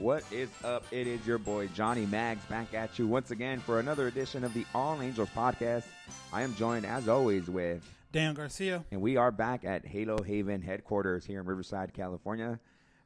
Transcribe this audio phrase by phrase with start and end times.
[0.00, 0.84] What is up?
[0.90, 4.54] It is your boy Johnny Mags back at you once again for another edition of
[4.54, 5.84] the All Angels podcast.
[6.32, 8.82] I am joined as always with Dan Garcia.
[8.90, 12.58] and we are back at Halo Haven headquarters here in Riverside, California.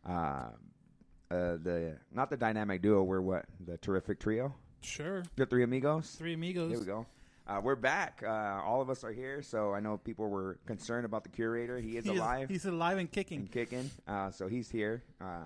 [0.08, 5.24] Uh, uh, the not the dynamic duo, we're what the terrific trio, Sure.
[5.34, 6.10] the three amigos.
[6.12, 6.70] Three amigos.
[6.70, 7.06] Here we go.
[7.46, 8.22] Uh, we're back.
[8.24, 8.30] Uh,
[8.64, 11.78] all of us are here, so I know people were concerned about the curator.
[11.80, 13.40] He is He alive he's alive and kicking.
[13.40, 13.90] and kicking.
[14.06, 15.44] Uh, so he's here uh,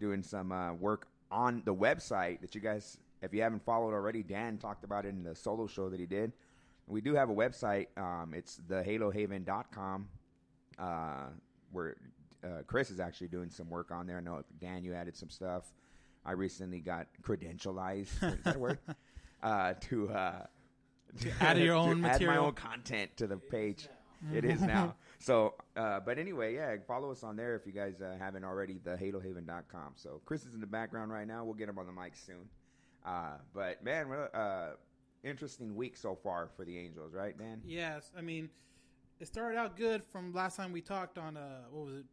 [0.00, 4.22] doing some uh, work on the website that you guys, if you haven't followed already,
[4.22, 6.32] Dan talked about it in the solo show that he did.
[6.88, 7.86] We do have a website.
[7.96, 10.08] Um, it's thehalohaven.com
[10.78, 11.26] uh,
[11.72, 11.96] where
[12.42, 14.16] uh, Chris is actually doing some work on there.
[14.16, 15.72] I know, Dan, you added some stuff.
[16.24, 18.22] I recently got credentialized.
[18.38, 18.78] is that word?
[19.42, 20.44] Uh, to uh,
[21.22, 22.44] To add your own add my material.
[22.44, 23.88] own content to the page.
[24.32, 24.94] It is now.
[25.22, 28.80] So, uh, but anyway, yeah, follow us on there if you guys uh, haven't already,
[28.82, 29.92] the halohaven.com.
[29.96, 31.44] So, Chris is in the background right now.
[31.44, 32.48] We'll get him on the mic soon.
[33.04, 34.70] Uh, but, man, uh,
[35.22, 37.60] interesting week so far for the Angels, right, Dan?
[37.66, 38.48] Yes, I mean,
[39.20, 42.06] it started out good from last time we talked on uh, what was it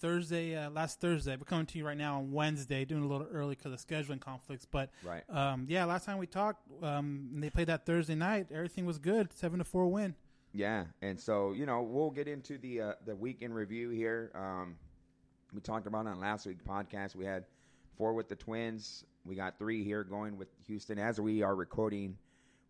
[0.00, 1.36] Thursday, uh, last Thursday.
[1.36, 4.20] We're coming to you right now on Wednesday, doing a little early because of scheduling
[4.20, 4.66] conflicts.
[4.66, 5.22] But Right.
[5.30, 8.48] um, yeah, last time we talked, um, and they played that Thursday night.
[8.52, 10.14] Everything was good, seven to four win.
[10.52, 14.32] Yeah, and so you know we'll get into the uh, the week in review here.
[14.34, 14.76] Um,
[15.52, 17.14] we talked about on last week's podcast.
[17.14, 17.44] We had
[17.96, 19.04] four with the Twins.
[19.24, 20.98] We got three here going with Houston.
[20.98, 22.16] As we are recording,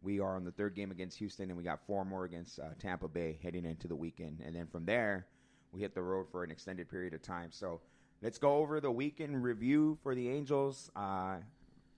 [0.02, 2.70] we are on the third game against Houston, and we got four more against uh,
[2.78, 4.40] Tampa Bay heading into the weekend.
[4.44, 5.26] And then from there,
[5.72, 7.50] we hit the road for an extended period of time.
[7.50, 7.80] So
[8.22, 10.90] let's go over the weekend review for the Angels.
[10.96, 11.36] Uh,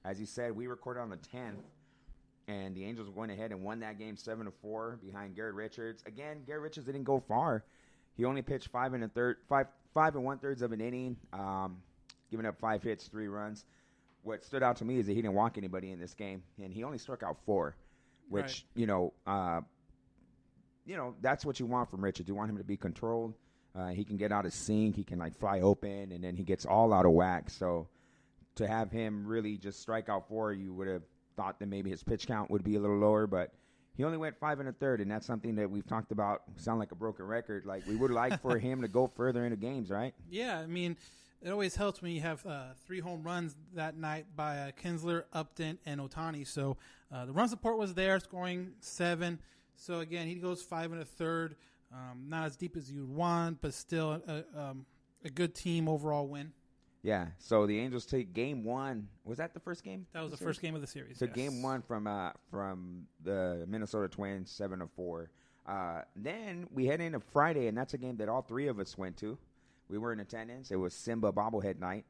[0.05, 1.65] as you said, we recorded on the tenth
[2.49, 6.03] and the Angels went ahead and won that game seven to four behind Garrett Richards.
[6.07, 7.65] Again, Garrett Richards didn't go far.
[8.17, 11.17] He only pitched five and a third, five five and one thirds of an inning,
[11.33, 11.79] um,
[12.31, 13.65] giving up five hits, three runs.
[14.23, 16.73] What stood out to me is that he didn't walk anybody in this game, and
[16.73, 17.77] he only struck out four,
[18.29, 18.65] which Right.
[18.75, 19.61] you know, uh,
[20.85, 22.29] you know that's what you want from Richards.
[22.29, 23.35] You want him to be controlled.
[23.75, 24.95] Uh, he can get out of sync.
[24.97, 27.51] He can like fly open, and then he gets all out of whack.
[27.51, 27.89] So
[28.57, 31.03] to have him really just strike out four, you would have
[31.37, 33.53] thought that maybe his pitch count would be a little lower, but
[33.97, 36.43] he only went five and a third, and that's something that we've talked about.
[36.57, 37.67] Sound like a broken record.
[37.67, 40.15] Like we would like for him to go further into games, right?
[40.31, 40.97] Yeah, I mean,
[41.43, 45.25] it always helps when you have uh, three home runs that night by uh, Kinsler,
[45.33, 46.47] Upton, and Ohtani.
[46.47, 46.77] So
[47.13, 49.39] uh, the run support was there, scoring seven.
[49.75, 51.57] So again, he goes five and a third.
[51.93, 54.87] Um, not as deep as you'd want, but still a, um,
[55.25, 56.53] a good team overall win.
[57.03, 57.27] Yeah.
[57.39, 59.09] So the Angels take game one.
[59.25, 60.07] Was that the first game?
[60.13, 60.49] That was the Series?
[60.49, 61.19] first game of the series.
[61.19, 61.35] So yes.
[61.35, 65.31] game one from uh, from the Minnesota Twins, seven to four.
[65.67, 68.97] Uh, then we head into Friday, and that's a game that all three of us
[68.97, 69.37] went to.
[69.89, 70.71] We were in attendance.
[70.71, 72.05] It was Simba bobblehead night.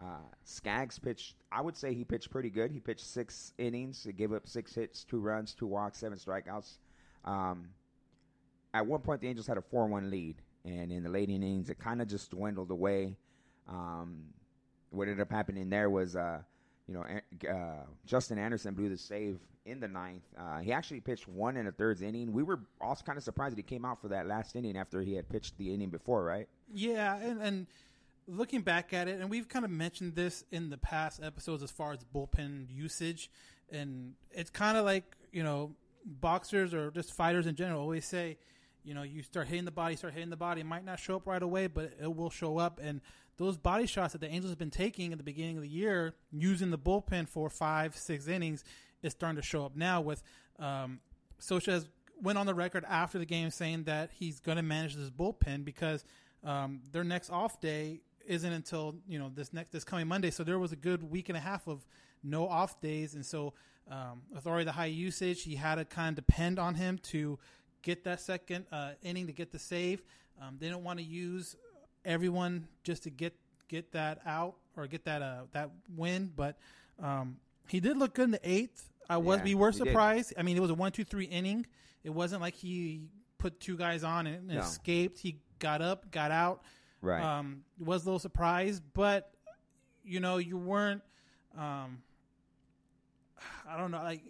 [0.00, 1.34] Uh, Skaggs pitched.
[1.50, 2.70] I would say he pitched pretty good.
[2.70, 4.04] He pitched six innings.
[4.04, 6.78] He gave up six hits, two runs, two walks, seven strikeouts.
[7.24, 7.68] Um,
[8.74, 11.78] at one point, the Angels had a four-one lead, and in the late innings, it
[11.78, 13.16] kind of just dwindled away.
[13.68, 14.24] Um,
[14.90, 16.40] what ended up happening there was, uh,
[16.86, 17.04] you know,
[17.50, 20.22] uh, Justin Anderson blew the save in the ninth.
[20.38, 22.32] Uh, he actually pitched one and a third inning.
[22.32, 25.02] We were also kind of surprised that he came out for that last inning after
[25.02, 26.48] he had pitched the inning before, right?
[26.72, 27.66] Yeah, and, and
[28.26, 31.70] looking back at it, and we've kind of mentioned this in the past episodes as
[31.70, 33.30] far as bullpen usage,
[33.70, 35.72] and it's kind of like you know
[36.04, 38.38] boxers or just fighters in general always say,
[38.84, 40.60] you know, you start hitting the body, start hitting the body.
[40.60, 42.80] It might not show up right away, but it will show up.
[42.82, 43.00] And
[43.38, 46.14] those body shots that the Angels have been taking at the beginning of the year,
[46.32, 48.64] using the bullpen for five, six innings,
[49.02, 50.00] is starting to show up now.
[50.00, 50.22] With
[50.58, 51.00] um,
[51.40, 51.88] Scioscia has
[52.20, 55.64] went on the record after the game saying that he's going to manage this bullpen
[55.64, 56.04] because
[56.44, 60.30] um, their next off day isn't until you know this next this coming Monday.
[60.30, 61.86] So there was a good week and a half of
[62.22, 63.54] no off days, and so
[63.90, 67.38] um, with already the high usage, he had to kind of depend on him to
[67.82, 70.02] get that second uh, inning to get the save.
[70.40, 71.56] Um, they don't want to use
[72.08, 73.34] everyone just to get
[73.68, 76.56] get that out or get that uh, that win, but
[77.00, 77.36] um,
[77.68, 78.90] he did look good in the eighth.
[79.10, 79.78] I was Yeah, we were did.
[79.78, 80.32] surprised.
[80.38, 81.66] I mean, it was a one two three inning.
[82.02, 83.02] It wasn't like he
[83.38, 84.60] put two guys on and, and No.
[84.60, 85.18] escaped.
[85.18, 86.62] He got up, got out.
[87.02, 87.22] Right.
[87.22, 89.30] Um, was a little surprised, but
[90.02, 91.02] you know, you weren't.
[91.56, 92.02] Um,
[93.68, 94.22] I don't know, like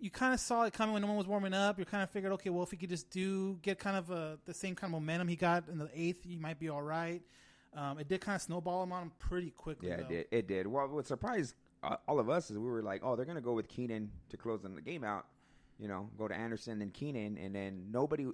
[0.00, 1.78] you kind of saw it coming when no one was warming up.
[1.78, 4.38] You kind of figured, okay, well, if he could just do get kind of a,
[4.44, 7.22] the same kind of momentum he got in the eighth, he might be all right.
[7.74, 9.88] Um, it did kind of snowball him on him pretty quickly.
[9.88, 10.02] Yeah, though.
[10.02, 10.26] it did.
[10.30, 10.66] It did.
[10.66, 13.42] Well, what surprised uh, all of us is we were like, oh, they're going to
[13.42, 15.26] go with Keynan to close the game out.
[15.78, 18.26] You know, go to Anderson and Keynan, and then nobody.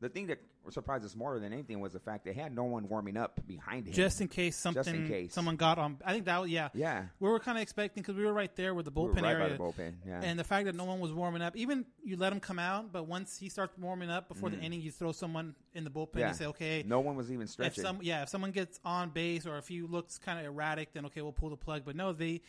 [0.00, 0.38] The thing that
[0.70, 3.86] surprised us more than anything was the fact they had no one warming up behind
[3.86, 3.92] him.
[3.92, 5.34] Just in case something, in case.
[5.34, 5.98] someone got on.
[6.04, 6.68] I think that was yeah.
[6.72, 9.22] yeah, We were kind of expecting because we were right there with the we bullpen
[9.22, 9.44] right area.
[9.44, 9.92] by the bullpen.
[10.06, 12.58] Yeah, And the fact that no one was warming up, even you let him come
[12.58, 15.90] out, but once he starts warming up before the inning, you throw someone in the
[15.90, 16.14] bullpen.
[16.14, 16.18] Mm.
[16.20, 16.28] yeah.
[16.28, 17.84] You say, okay, no one was even if stretching.
[17.84, 21.04] some yeah, if someone gets on base or if he looks kind of erratic, then
[21.06, 21.82] okay, we'll pull the plug.
[21.84, 22.40] But no, they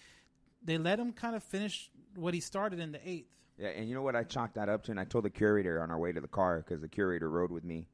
[0.63, 3.27] they let him kind of finish what he started in the eighth.
[3.61, 5.83] Yeah, and you know what I chalked that up to, and I told the curator
[5.83, 7.85] on our way to the car because the curator rode with me,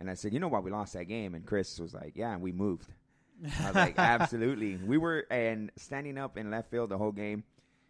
[0.00, 2.32] and I said, "You know why we lost that game?" And Chris was like, "Yeah,
[2.32, 2.92] and we moved."
[3.60, 7.44] I was like, "Absolutely, we were." And standing up in left field the whole game.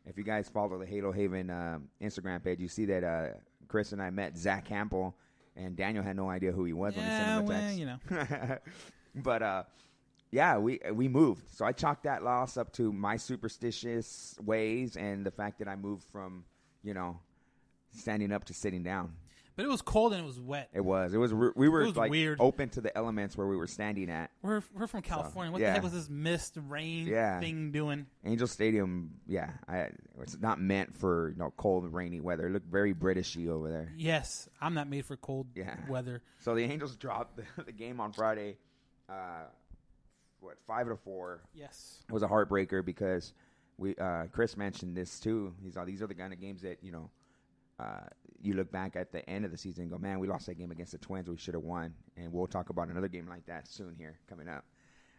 [0.05, 3.27] If you guys follow the Halo Haven um, Instagram page, you see that uh,
[3.69, 5.15] Chris and I met Zach Campbell,
[5.57, 7.73] and Daniel had no idea who he was when he Yeah, sent him a well,
[7.73, 8.59] you know.
[9.23, 9.63] but uh,
[10.31, 11.49] yeah, we we moved.
[11.55, 15.77] So I chalked that loss up to my superstitious ways and the fact that I
[15.77, 16.45] moved from
[16.83, 17.19] you know
[17.97, 19.13] standing up to sitting down.
[19.57, 20.71] But it was cold and it was wet.
[20.73, 21.13] It was.
[21.13, 21.35] It was.
[21.35, 22.39] We were was like weird.
[22.41, 24.31] open to the elements where we were standing at.
[24.41, 25.53] We're we're from California.
[25.53, 25.67] what yeah.
[25.69, 27.41] the heck was this mist rain Yeah.
[27.41, 28.07] thing doing?
[28.25, 29.17] Angel Stadium.
[29.27, 29.89] Yeah, I,
[30.23, 32.47] it's not meant for you know cold, rainy weather.
[32.47, 33.93] It looked very Britishy over there.
[33.99, 35.77] Yes, I'm not made for cold Yeah.
[35.91, 36.23] weather.
[36.39, 38.57] So the Angels dropped the, the game on Friday.
[39.11, 39.43] Uh,
[40.41, 41.43] what five to four?
[41.53, 42.03] Yes.
[42.09, 43.35] was a heartbreaker because
[43.81, 45.55] we uh, Chris mentioned this too.
[45.63, 47.11] He's all these are the kind of games that you know
[47.81, 48.07] uh,
[48.43, 50.59] you look back at the end of the season and go, man, we lost that
[50.59, 51.29] game against the Twins.
[51.29, 51.95] We should have won.
[52.17, 54.65] And we'll talk about another game like that soon here coming up.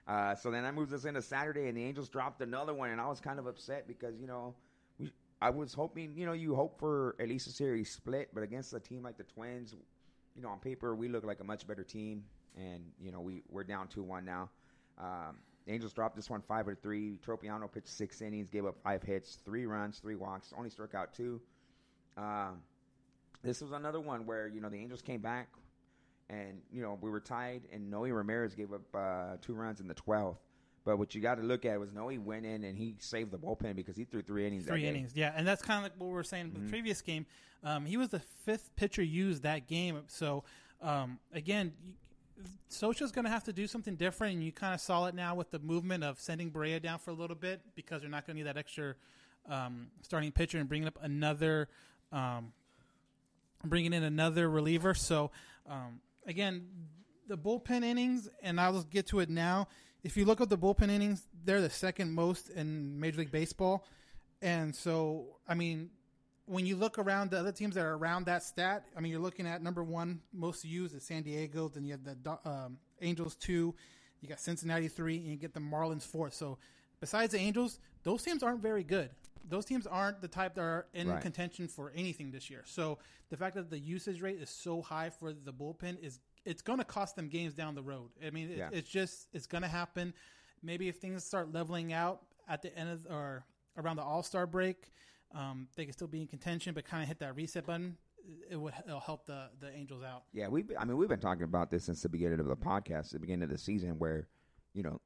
[0.08, 3.02] Uh, so then that moves us into Saturday, and the Angels dropped another one, and
[3.02, 4.54] I was kind of upset because you know
[5.00, 5.12] we
[5.42, 8.74] I was hoping you know you hope for at least a series split, but against
[8.74, 9.76] a team like the Twins,
[10.36, 12.24] you know on paper we look like a much better team,
[12.56, 14.50] and you know we we're down two one now.
[15.00, 15.38] Um,
[15.68, 17.18] Angels dropped this one five or three.
[17.26, 21.14] Tropeano pitched six innings, gave up five hits, three runs, three walks, only struck out
[21.14, 21.40] two.
[22.18, 22.62] Um,
[23.44, 25.48] this was another one where you know the Angels came back,
[26.30, 29.88] and you know we were tied, and Noe Ramirez gave up uh, two runs in
[29.88, 30.40] the twelfth.
[30.84, 33.38] But what you got to look at was Noe went in and he saved the
[33.38, 34.66] bullpen because he threw three innings.
[34.66, 36.66] Three innings, yeah, and that's kind of like what we were saying in Mm-hmm.
[36.66, 37.28] the previous game.
[37.64, 40.44] Um, he was the fifth pitcher used that game, so
[40.82, 41.94] um, again, you-
[42.70, 45.36] Scioscia's going to have to do something different, and you kind of saw it now
[45.36, 48.36] with the movement of sending Barria down for a little bit because they're not going
[48.36, 48.96] to need that extra
[49.50, 51.68] um, starting pitcher and bringing up another,
[52.12, 52.54] um,
[53.66, 54.94] bringing in another reliever.
[54.94, 55.32] So
[55.70, 56.68] um, again,
[57.28, 59.68] the bullpen innings, and I'll get to it now.
[60.04, 63.86] If you look at the bullpen innings, they're the second most in Major League Baseball.
[64.42, 65.92] And so, I mean,
[66.52, 69.22] when you look around the other teams that are around that stat, I mean, you're
[69.22, 71.70] looking at number one most used is San Diego.
[71.70, 73.74] Then you have the um, Angels two,
[74.20, 76.30] you got Cincinnati three, and you get the Marlins four.
[76.30, 76.58] So,
[77.00, 79.12] besides the Angels, those teams aren't very good.
[79.48, 81.22] Those teams aren't the type that are in Right.
[81.22, 82.64] contention for anything this year.
[82.66, 86.62] So, the fact that the usage rate is so high for the bullpen is it's
[86.62, 88.10] going to cost them games down the road.
[88.26, 88.70] I mean, it, Yeah.
[88.74, 90.14] it's just it's going to happen.
[90.62, 93.46] Maybe if things start leveling out at the end of or
[93.78, 94.92] around the All Star break,
[95.36, 97.98] um, they can still be in contention, but kind of hit that reset button.
[98.50, 100.24] It would it'll help the the Angels out.
[100.34, 100.64] Yeah, we.
[100.80, 103.44] I mean, we've been talking about this since the beginning of the podcast, the beginning
[103.44, 104.28] of the season, where
[104.74, 105.02] you know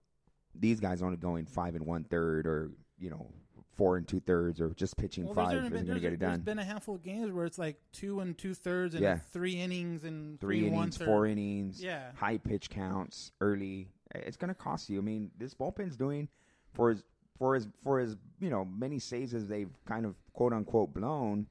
[0.53, 3.31] these guys only going five and one third, or you know
[3.77, 6.19] four and two thirds or just pitching Well, five there's, isn't going to get it
[6.19, 6.41] there's done.
[6.41, 9.17] been a handful of games where it's like two and two thirds and Yeah.
[9.33, 12.11] three innings and Three one innings, four innings, Yeah.
[12.15, 13.89] high pitch counts early.
[14.13, 14.97] It's going to cost you.
[14.99, 16.29] I mean, this bullpen's doing
[16.71, 17.03] for his
[17.37, 21.47] for his for his you know many saves as they've kind of quote unquote blown.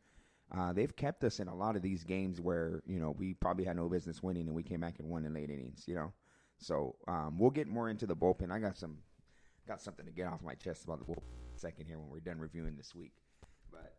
[0.57, 3.65] Uh, they've kept us in a lot of these games where you know we probably
[3.65, 5.85] had no business winning and we came back and won in late innings.
[5.87, 6.13] You know,
[6.59, 8.51] so um, we'll get more into the bullpen.
[8.53, 8.99] I got some
[9.67, 11.23] got something to get off my chest about the bullpen
[11.57, 13.13] second here when we're done reviewing this week.
[13.71, 13.95] But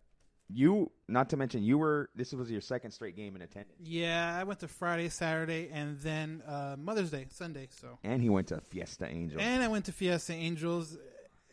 [0.48, 4.38] you, not to mention, you were this was your second straight game in attendance, Yeah,
[4.40, 7.68] I went to Friday, Saturday, and then uh, Mother's Day, Sunday.
[7.72, 9.42] So, and he went to Fiesta Angel.
[9.42, 10.98] and I went to Fiesta Angels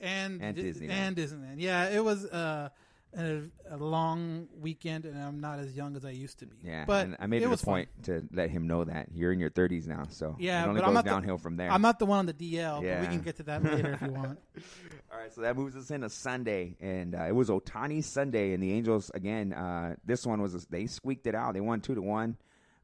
[0.03, 0.91] and And Di- Disneyland.
[0.91, 1.55] And Disneyland.
[1.59, 2.69] Yeah, it was uh,
[3.17, 3.41] a,
[3.71, 6.57] a long weekend, and I'm not as young as I used to be.
[6.65, 9.33] Yeah, but and I made it it, a point to let him know that you're
[9.33, 11.57] in your 30s now, so Yeah, it only but I'm goes not the- downhill from
[11.57, 11.71] there.
[11.71, 14.03] I'm not the one on the DL, but we can get to that later if
[14.03, 14.39] you want.
[15.13, 18.63] All right, so that moves us into Sunday, and uh, it was Ohtani Sunday, and
[18.63, 19.53] the Angels again.
[19.53, 21.53] Uh, this one was they squeaked it out.
[21.55, 22.37] They won two to one.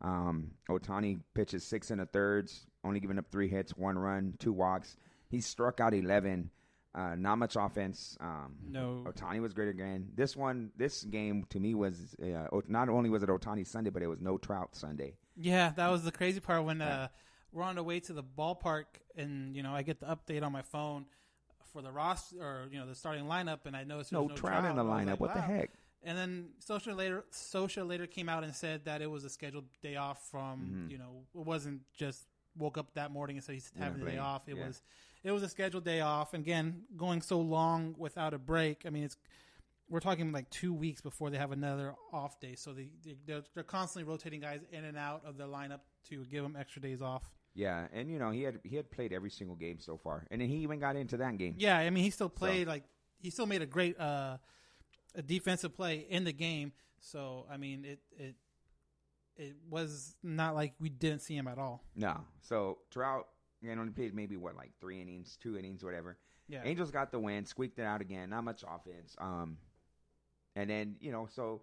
[0.03, 4.53] Um, Ohtani pitches six and a thirds, only giving up three hits, one run, two
[4.53, 4.97] walks.
[5.31, 6.51] He struck out eleven.
[6.95, 8.17] Uh, not much offense.
[8.21, 9.05] Um, No.
[9.07, 10.09] Ohtani was great again.
[10.15, 14.03] This one, this game to me was uh, not only was it Ohtani Sunday, but
[14.03, 15.15] it was no Trout Sunday.
[15.37, 17.09] Yeah, that was the crazy part when uh,
[17.53, 18.85] we're on the way to the ballpark,
[19.17, 21.05] and you know I get the update on my phone
[21.73, 24.65] for the roster or you know the starting lineup, and I noticed No, no Trout
[24.65, 25.07] in the lineup.
[25.11, 25.71] like, what the heck?
[26.03, 29.67] And then Scioscia later, Scioscia later came out and said that it was a scheduled
[29.83, 32.25] day off from you know it wasn't just
[32.57, 34.49] woke up that morning and said he's having the day off.
[34.49, 34.67] It Yeah.
[34.67, 34.83] was
[35.23, 36.35] it was a scheduled day off.
[36.35, 38.83] And again, going so long without a break.
[38.87, 39.17] I mean, it's
[39.89, 42.55] we're talking like two weeks before they have another off day.
[42.55, 46.25] So they, they they're, they're constantly rotating guys in and out of their lineup to
[46.25, 47.31] give them extra days off.
[47.55, 50.41] Yeah, and you know he had he had played every single game so far, and
[50.41, 51.55] then he even got into that game.
[51.59, 52.85] Yeah, I mean, he still played like
[53.21, 54.37] he still made a great uh,
[55.15, 56.73] a defensive play in the game.
[57.01, 58.37] So I mean, it it
[59.37, 61.83] it was not like we didn't see him at all.
[61.97, 63.27] No, so Trout
[63.63, 66.19] again only played maybe what like three innings, two innings, whatever.
[66.49, 68.31] Yeah, Angels got the win, squeaked it out again.
[68.31, 69.15] Not much offense.
[69.19, 69.59] Um,
[70.57, 71.63] and then you know so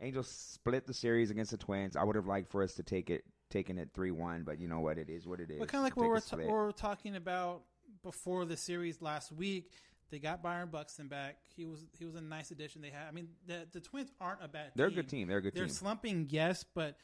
[0.00, 1.96] Angels split the series against the Twins.
[1.96, 4.68] I would have liked for us to take it, taking it three one, but you
[4.68, 5.58] know what it is, what it is.
[5.58, 7.62] but kind of like what we're, ta- what we're talking about
[8.02, 9.72] before the series last week.
[10.10, 11.38] They got Byron Buxton back.
[11.56, 12.82] He was he was a nice addition.
[12.82, 13.08] They had.
[13.08, 14.72] I mean, the the Twins aren't a bad.
[14.76, 15.28] They're a good team.
[15.28, 15.60] They're a good team.
[15.60, 15.74] They're team.
[15.74, 16.96] slumping, yes, but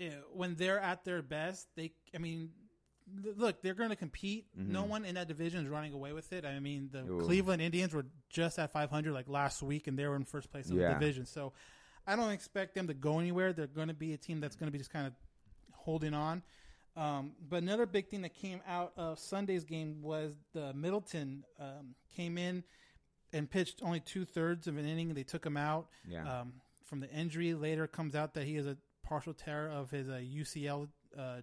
[0.00, 1.92] uh, when they're at their best, they.
[2.14, 2.50] I mean,
[3.36, 4.46] look, they're going to compete.
[4.56, 6.44] No one in that division is running away with it.
[6.44, 7.20] I mean, the Mm-hmm.
[7.20, 7.24] Ooh.
[7.24, 10.68] Cleveland Indians were just at 500 like last week, and they were in first place
[10.70, 10.88] in Yeah.
[10.88, 11.26] the division.
[11.26, 11.52] So,
[12.06, 13.52] I don't expect them to go anywhere.
[13.52, 15.12] They're going to be a team that's going to be just kind of
[15.72, 16.42] holding on.
[16.96, 21.94] Um, but another big thing that came out of Sunday's game was the Middleton um,
[22.16, 22.64] came in
[23.32, 25.14] and pitched only two thirds of an inning.
[25.14, 26.40] They took him out Yeah.
[26.40, 27.54] um, from the injury.
[27.54, 31.36] Later comes out that he has a partial tear of his uh, UCL uh,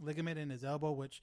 [0.00, 1.22] ligament in his elbow, which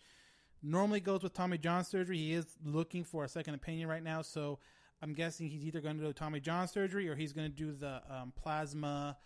[0.63, 2.17] normally goes with Tommy John surgery.
[2.17, 4.60] He is looking for a second opinion right now, so
[5.01, 7.72] I'm guessing he's either going to do Tommy John surgery or he's going to do
[7.74, 9.17] the um, plasma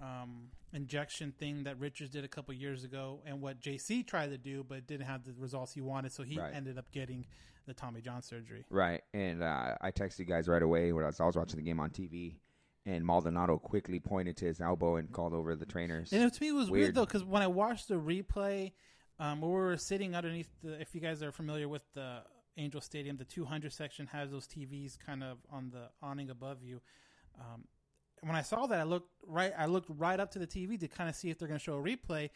[0.00, 4.38] um, injection thing that Richards did a couple years ago, and what JC tried to
[4.38, 6.12] do, but didn't have the results he wanted.
[6.12, 6.54] So he Right.
[6.54, 7.26] ended up getting
[7.66, 8.64] the Tommy John surgery.
[8.70, 11.56] Right, and uh, I texted you guys right away when I was, I was watching
[11.56, 12.36] the game on TV,
[12.84, 16.12] and Maldonado quickly pointed to his elbow and called over the trainers.
[16.12, 16.94] And it, to me, it was weird, Weird.
[16.94, 18.72] though because when I watched the replay,
[19.18, 20.80] um, we were sitting underneath the.
[20.80, 22.22] If you guys are familiar with the
[22.56, 26.80] Angel Stadium, the 200 section has those TVs kind of on the awning above you.
[27.38, 27.64] Um,
[28.22, 29.52] when I saw that, I looked right.
[29.56, 31.64] I looked right up to the TV to kind of see if they're going to
[31.64, 32.30] show a replay.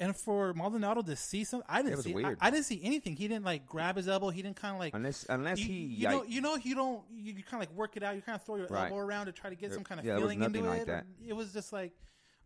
[0.00, 2.24] And for Maldonado to see some, I didn't see.
[2.24, 3.14] I, I didn't see anything.
[3.14, 4.30] He didn't like grab his elbow.
[4.30, 7.02] He didn't kind of like unless unless you, he you know, you know, you don't,
[7.14, 8.16] you, kind of like work it out.
[8.16, 8.84] You kind of throw your Right.
[8.90, 10.80] elbow around to try to get There- some kind of yeah, feeling into nothing like
[10.82, 10.86] it.
[10.88, 11.06] that.
[11.24, 11.92] It was just like,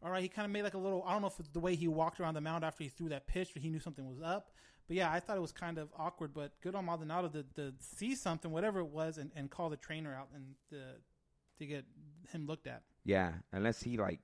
[0.02, 1.02] all right, he kind of made like a little.
[1.06, 3.08] I don't know if it's the way he walked around the mound after he threw
[3.10, 4.50] that pitch, or he knew something was up.
[4.88, 6.32] But yeah, I thought it was kind of awkward.
[6.34, 9.76] But good on Maldonado to, to see something, whatever it was, and, and call the
[9.76, 10.76] trainer out and to
[11.58, 11.84] to get
[12.30, 12.82] him looked at.
[13.04, 14.20] Yeah, unless he like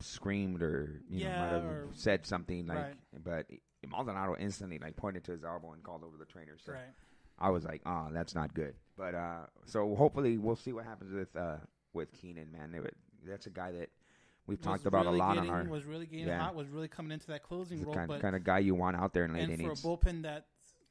[0.00, 2.78] screamed or you know might have or- said something like.
[2.78, 2.94] Right.
[3.24, 3.46] But
[3.88, 6.56] Maldonado instantly like pointed to his elbow and called over the trainer.
[6.64, 6.82] So Right.
[7.38, 8.74] I was like, oh, that's not good.
[8.96, 11.56] But uh, so hopefully we'll see what happens with uh
[11.94, 12.52] with Keynan.
[12.52, 12.74] Man,
[13.26, 13.90] that's a guy that
[14.46, 15.70] we've talked about really a lot getting, on our.
[15.70, 16.40] Was really getting Yeah.
[16.40, 16.54] hot.
[16.54, 17.94] Was really coming into that closing role.
[17.94, 19.80] kind, but kind of guy you want out there in late and innings.
[19.80, 20.46] for a bullpen that's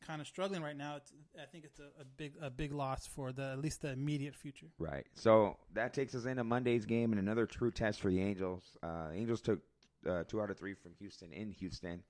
[0.05, 0.99] kind of struggling right now,
[1.41, 4.35] I think it's a, a big a big loss for the at least the immediate
[4.35, 4.67] future.
[4.77, 5.05] Right.
[5.13, 8.77] So that takes us into Monday's game and another true test for the Angels.
[8.83, 9.59] Uh, Angels took
[10.07, 12.03] uh, two out of three from Houston in Houston.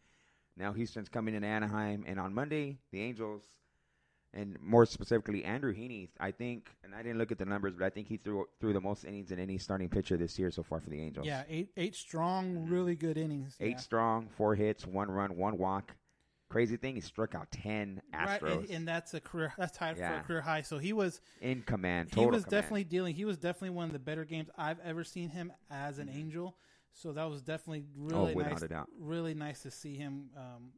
[0.57, 3.43] Now Houston's coming in Anaheim, and on Monday the Angels
[4.35, 6.09] and more specifically Andrew Heaney.
[6.19, 8.73] I think, and I didn't look at the numbers, but I think he threw threw
[8.73, 11.25] the most innings in any starting pitcher this year so far for the Angels.
[11.25, 13.55] Yeah, eight eight strong, really good innings.
[13.59, 13.77] Eight yeah.
[13.77, 15.95] strong, four hits, one run, one walk.
[16.47, 19.97] Crazy thing, he struck out ten Astros, right, and, and that's a career that's tied
[19.97, 20.61] for a career high.
[20.61, 22.09] So he was in command.
[22.13, 22.51] he was command.
[22.51, 23.15] definitely dealing.
[23.15, 26.55] He was definitely one of the better games I've ever seen him as an Angel.
[26.93, 28.63] So that was definitely really Oh, nice.
[28.97, 30.71] Really nice to see him um,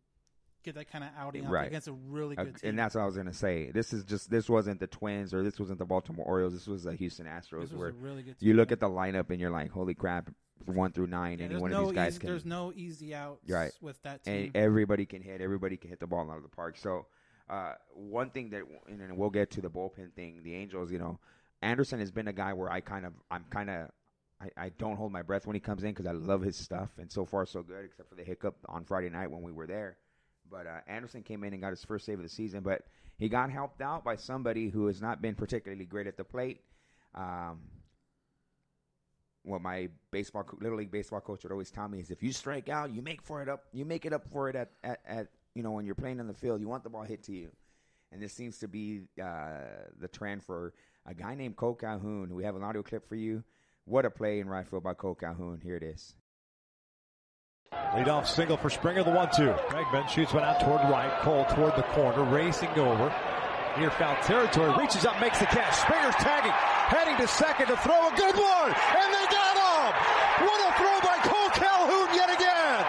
[0.68, 1.68] get that kind of outing out Right.
[1.68, 2.70] against a really Uh, good team.
[2.72, 3.72] and that's what I was gonna say.
[3.72, 6.54] This is just this wasn't the Twins or this wasn't the Baltimore Orioles.
[6.54, 7.74] This was the Houston Astros.
[7.74, 8.24] where really.
[8.24, 8.36] Team.
[8.40, 10.30] you look at the lineup and you're like, holy crap!
[10.66, 12.30] One through nine, Yeah, any one no of these guys easy, can.
[12.30, 13.72] There's no easy outs Right.
[13.80, 14.46] with that team.
[14.48, 15.40] and everybody can hit.
[15.40, 16.76] Everybody can hit the ball out of the park.
[16.78, 17.06] So
[17.50, 20.42] uh, one thing that, and then we'll get to the bullpen thing.
[20.44, 21.20] The Angels, you know,
[21.62, 23.90] Anderson has been a guy where I kind of, I'm kind of,
[24.42, 26.90] I, I don't hold my breath when he comes in because I love his stuff,
[26.98, 29.66] and so far so good, except for the hiccup on Friday night when we were
[29.68, 29.98] there.
[30.50, 32.84] But uh, Anderson came in and got his first save of the season, but
[33.18, 36.62] he got helped out by somebody who has not been particularly great at the plate.
[37.16, 37.60] Um,
[39.44, 42.70] what my baseball, little league baseball coach would always tell me is, if you strike
[42.70, 45.28] out, you make for it up, you make it up for it at, at, at
[45.56, 46.62] you know when you're playing on the field.
[46.62, 47.50] You want the ball hit to you,
[48.12, 50.74] and this seems to be uh, the trend for
[51.06, 52.36] a guy named Cole Calhoun.
[52.36, 53.44] We have an audio clip for you.
[53.86, 55.62] What a play in right field by Cole Calhoun.
[55.64, 56.14] Here it is.
[57.74, 59.52] Leadoff single for Springer, the one-two.
[59.68, 61.12] Bregman shoots one out toward right.
[61.22, 63.14] Cole toward the corner, racing over.
[63.78, 65.76] Near foul territory, reaches up, makes the catch.
[65.76, 66.52] Springer's tagging,
[66.90, 69.94] heading to second to throw a good one, and they got him!
[70.48, 72.82] What a throw by Cole Calhoun yet again!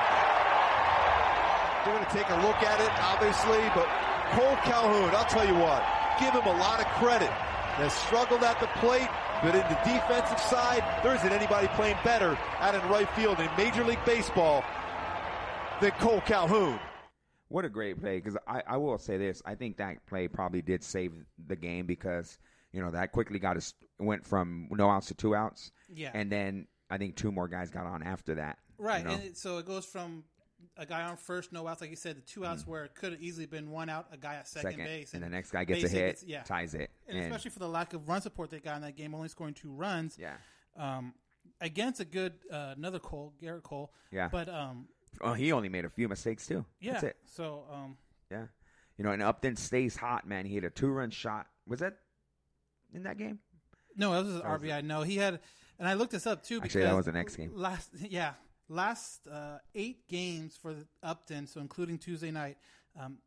[1.85, 3.85] They're going to take a look at it, obviously, but
[4.33, 5.85] Cole Calhoun, I'll tell you what,
[6.21, 7.31] give him a lot of credit.
[7.77, 9.09] Has struggled at the plate,
[9.43, 13.49] but in the defensive side, there isn't anybody playing better out in right field in
[13.57, 14.65] Major League Baseball
[15.81, 16.79] than Cole Calhoun.
[17.49, 18.19] What a great play!
[18.19, 21.13] Because I, I will say this: I think that play probably did save
[21.47, 22.39] the game because
[22.73, 26.11] you know that quickly got us went from no outs to two outs, Yeah.
[26.13, 28.59] and then I think two more guys got on after that.
[28.77, 29.15] Right, you know?
[29.15, 30.25] and so it goes from
[30.79, 33.13] a guy on first, no outs, like you said, the two outs where it could
[33.13, 34.73] have easily been one out, a guy at second, Mm.
[34.73, 36.43] second, base, and the next guy gets a hit, gets- yeah.
[36.45, 38.97] ties it, and, and, especially for the lack of run support they got in that
[38.97, 40.17] game, only scoring two runs.
[40.19, 40.37] yeah,
[40.77, 41.13] Um,
[41.61, 43.93] against a good uh, another Cole, Gerrit Cole.
[44.13, 44.29] Yeah.
[44.31, 44.87] But um,
[45.21, 46.65] oh, he only made a few mistakes too.
[46.81, 46.93] yeah.
[46.93, 47.17] That's it.
[47.25, 47.97] So um,
[48.31, 48.47] Yeah,
[48.97, 50.47] you know, and Upton stays hot, man.
[50.47, 51.49] He had a two-run shot.
[51.67, 51.99] Was that
[52.95, 53.41] in that game?
[53.97, 54.85] no, that was his was RBI.
[54.85, 55.41] No, he had,
[55.81, 56.61] and I looked this up too.
[56.63, 57.51] Actually, that was the next game.
[57.55, 58.35] Last, yeah,
[58.69, 62.59] last uh, eight games for the Upton, so including Tuesday night,
[62.99, 63.19] um,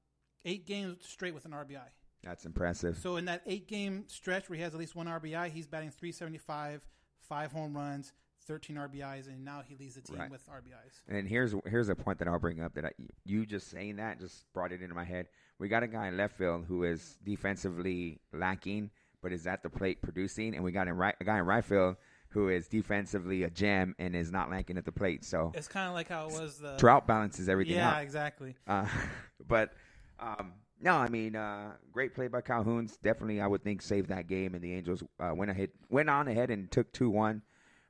[0.45, 1.80] eight games straight with an RBI.
[2.23, 2.97] That's impressive.
[2.97, 5.89] So in that eight game stretch where he has at least one RBI, he's batting
[5.89, 6.86] 375,
[7.27, 8.13] five home runs,
[8.45, 10.30] 13 RBIs, and now he leads the team Right.
[10.30, 11.01] with RBIs.
[11.08, 12.91] And here's here's a point that I'll bring up that I,
[13.25, 15.27] you just saying that just brought it into my head.
[15.58, 19.69] We got a guy in left field who is defensively lacking, but is at the
[19.69, 21.97] plate producing, and we got in right, a guy in right field
[22.32, 25.24] who is defensively a gem and is not lacking at the plate.
[25.24, 28.02] So It's kind of like how it was the Trout balances everything Yeah, out.
[28.04, 28.56] exactly.
[28.67, 28.88] Uh,
[29.48, 29.74] but
[30.20, 32.98] um, no, I mean, uh, great play by Calhoun's.
[32.98, 36.28] Definitely, I would think saved that game, and the Angels uh, went ahead, went on
[36.28, 37.41] ahead, and took two one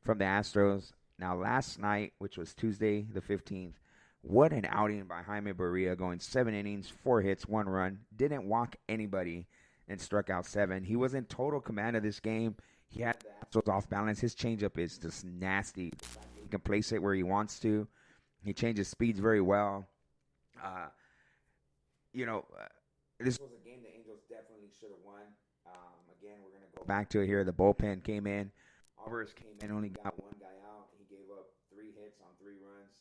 [0.03, 0.91] from the Astros.
[1.19, 3.79] Now, last night, which was Tuesday the fifteenth,
[4.21, 8.75] what an outing by Jaime Barria, going seven innings, four hits, one run, didn't walk
[8.89, 9.45] anybody,
[9.87, 10.83] and struck out seven.
[10.83, 12.55] He was in total command of this game.
[12.91, 14.19] He had the Astros off balance.
[14.19, 15.93] His changeup is just nasty.
[16.35, 17.87] He can place it where he wants to.
[18.43, 19.87] He changes speeds very well.
[20.61, 20.91] Uh,
[22.11, 22.67] you know, uh,
[23.19, 25.23] this was a game the Angels definitely should have won.
[25.63, 27.47] Um, again, we're going to go back to it here.
[27.47, 28.51] The bullpen came in.
[28.99, 30.91] Alvarez came in, only got one guy out.
[30.99, 32.91] He gave up three hits on three runs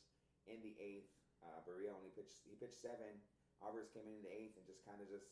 [0.47, 1.11] in the eighth.
[1.43, 2.47] Uh, Barria only pitched.
[2.47, 3.19] He pitched seven.
[3.61, 5.27] Alvarez came in in the eighth and just kind of just.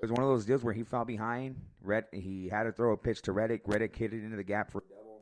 [0.00, 1.56] It was one of those deals where he fell behind.
[1.82, 3.62] Red, he had to throw a pitch to Reddick.
[3.66, 5.20] Reddick hit it into the gap for a double.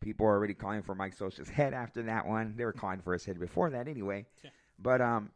[0.00, 2.54] People are already calling for Mike Scioscia's head after that one.
[2.56, 4.24] They were calling for his head before that anyway.
[4.42, 4.50] Yeah.
[4.78, 5.30] But um,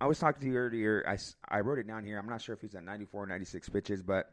[0.00, 1.04] I was talking to you earlier.
[1.06, 2.18] I, I wrote it down here.
[2.18, 4.32] I'm not sure if he's at 94 or 96 pitches, but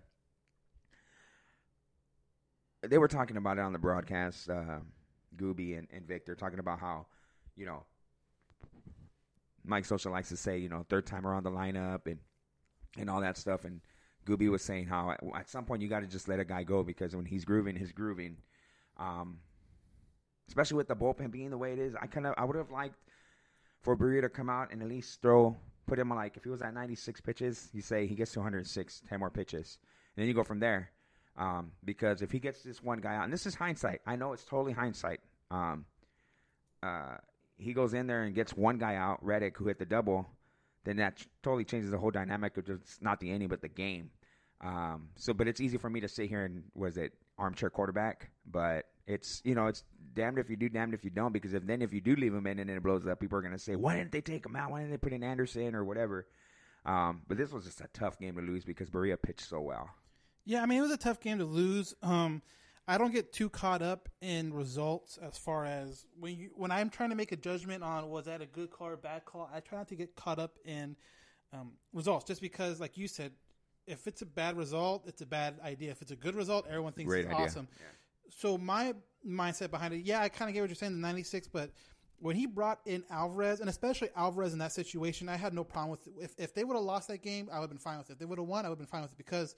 [2.81, 4.49] they were talking about it on the broadcast.
[4.49, 4.79] Uh,
[5.35, 7.05] Gooby and, and Victor talking about how,
[7.55, 7.83] you know,
[9.63, 12.17] Mike Socha likes to say, you know, third time around the lineup and
[12.97, 13.65] and all that stuff.
[13.65, 13.81] And
[14.25, 16.83] Gooby was saying how at, some point you got to just let a guy go
[16.83, 18.37] because when he's grooving, he's grooving.
[18.97, 19.39] Um,
[20.47, 22.71] especially with the bullpen being the way it is, I kind of I would have
[22.71, 22.97] liked
[23.81, 25.55] for Barria to come out and at least throw,
[25.87, 29.01] put him like if he was at 96 pitches, you say he gets to 106,
[29.09, 29.79] 10 more pitches,
[30.15, 30.91] and then you go from there.
[31.37, 34.33] Um, because if he gets this one guy out, and this is hindsight, I know
[34.33, 35.21] it's totally hindsight.
[35.49, 35.85] Um,
[36.83, 37.17] uh,
[37.57, 40.27] he goes in there and gets one guy out, Reddick, who hit the double.
[40.83, 44.09] Then that totally changes the whole dynamic of just not the inning but the game.
[44.61, 48.29] Um, so, but it's easy for me to sit here and was it armchair quarterback,
[48.45, 51.33] but it's you know it's damned if you do, damned if you don't.
[51.33, 53.37] Because if then if you do leave him in and then it blows up, people
[53.37, 54.71] are gonna say, why didn't they take him out?
[54.71, 56.27] Why didn't they put in Anderson or whatever?
[56.85, 59.89] Um, but this was just a tough game to lose because Barria pitched so well.
[60.45, 61.93] Yeah, I mean it was a tough game to lose.
[62.01, 62.41] Um,
[62.91, 66.89] I don't get too caught up in results as far as when you when I'm
[66.89, 69.49] trying to make a judgment on was that a good call or bad call.
[69.53, 70.97] I try not to get caught up in
[71.53, 73.31] um, results just because, like you said,
[73.87, 75.89] if it's a bad result, it's a bad idea.
[75.89, 77.45] If it's a good result, everyone thinks Great it's idea.
[77.45, 77.67] awesome.
[78.29, 78.93] So my
[79.25, 81.71] mindset behind it, yeah, I kind of get what you're saying, the 96, but
[82.19, 85.91] when he brought in Alvarez, and especially Alvarez in that situation, I had no problem
[85.91, 86.13] with it.
[86.21, 88.13] If, if they would have lost that game, I would have been fine with it.
[88.13, 89.55] If they would have won, I would have been fine with it because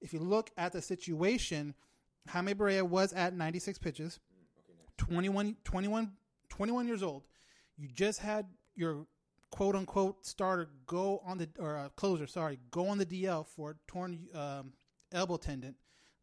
[0.00, 1.72] if you look at the situation,
[2.28, 4.20] Jaime Barria was at 96 pitches,
[4.98, 6.12] 21, 21,
[6.48, 7.22] 21 years old.
[7.76, 9.06] You just had your
[9.50, 13.76] quote unquote starter go on the or uh, closer, sorry, go on the DL for
[13.86, 14.72] torn um,
[15.12, 15.74] elbow tendon.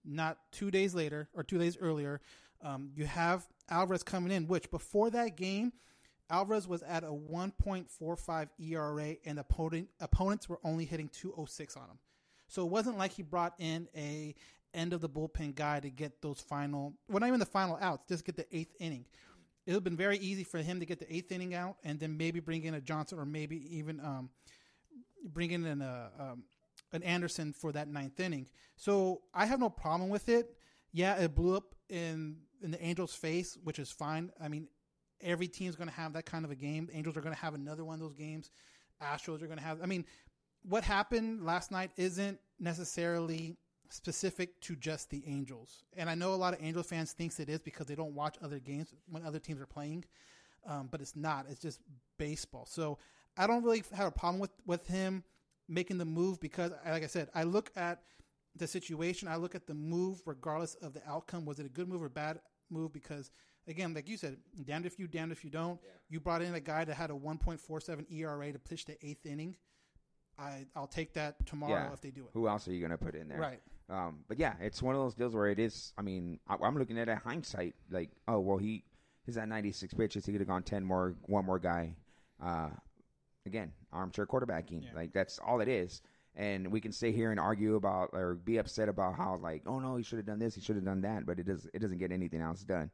[0.04, 2.22] Not two days later or two days earlier,
[2.64, 4.48] um, you have Alvarez coming in.
[4.48, 5.74] Which before that game,
[6.30, 12.00] Alvarez was at a 1.45 ERA, and opponent opponents were only hitting 206 on him.
[12.48, 14.36] So it wasn't like he brought in a
[14.74, 18.06] end of the bullpen guy to get those final, well, not even the final outs,
[18.08, 19.06] just get the eighth inning.
[19.66, 22.00] It would have been very easy for him to get the eighth inning out and
[22.00, 24.30] then maybe bring in a Johnson or maybe even um,
[25.24, 26.44] bring in an, uh, um,
[26.94, 28.48] an Anderson for that ninth inning.
[28.76, 30.56] So I have no problem with it.
[30.92, 34.32] Yeah, it blew up in in the Angels' face, which is fine.
[34.40, 34.68] I mean,
[35.22, 36.88] every team's going to have that kind of a game.
[36.88, 38.52] The Angels are going to have another one of those games.
[39.02, 39.82] Astros are going to have.
[39.82, 40.06] I mean,
[40.64, 43.58] what happened last night isn't necessarily
[43.92, 45.84] specific to just the Angels.
[45.98, 48.38] And I know a lot of Angels fans thinks it is because they don't watch
[48.42, 50.06] other games when other teams are playing.
[50.66, 51.46] Um, but it's not.
[51.50, 51.80] It's just
[52.18, 52.66] baseball.
[52.68, 53.00] So
[53.38, 55.24] I don't really have a problem with, with him
[55.68, 58.02] making the move because, like I said, I look at
[58.56, 59.28] the situation.
[59.28, 61.46] I look at the move regardless of the outcome.
[61.46, 62.94] Was it a good move or bad move?
[62.94, 63.32] Because
[63.68, 65.80] again, like you said, damned if you, damned if you don't.
[66.10, 69.56] You brought in a guy that had a 1.47 ERA to pitch the eighth inning.
[70.38, 71.94] I I'll take that tomorrow Yeah.
[71.94, 72.30] if they do it.
[72.34, 73.40] Who else are you going to put in there?
[73.40, 73.62] Right.
[73.92, 75.94] Um, but yeah, it's one of those deals where it is.
[75.98, 77.76] I mean, I, I'm looking at it hindsight.
[77.92, 78.86] Like, oh well, he
[79.26, 80.26] he's at 96 pitches.
[80.26, 81.96] He could have gone 10 more, one more guy.
[82.42, 82.70] Uh,
[83.46, 84.84] again, armchair quarterbacking.
[84.84, 84.90] Yeah.
[84.96, 86.02] Like that's all it is.
[86.36, 89.80] And we can sit here and argue about or be upset about how like, oh
[89.80, 91.80] no, he should have done this, he should have done that, but it does it
[91.80, 92.90] doesn't get anything else done.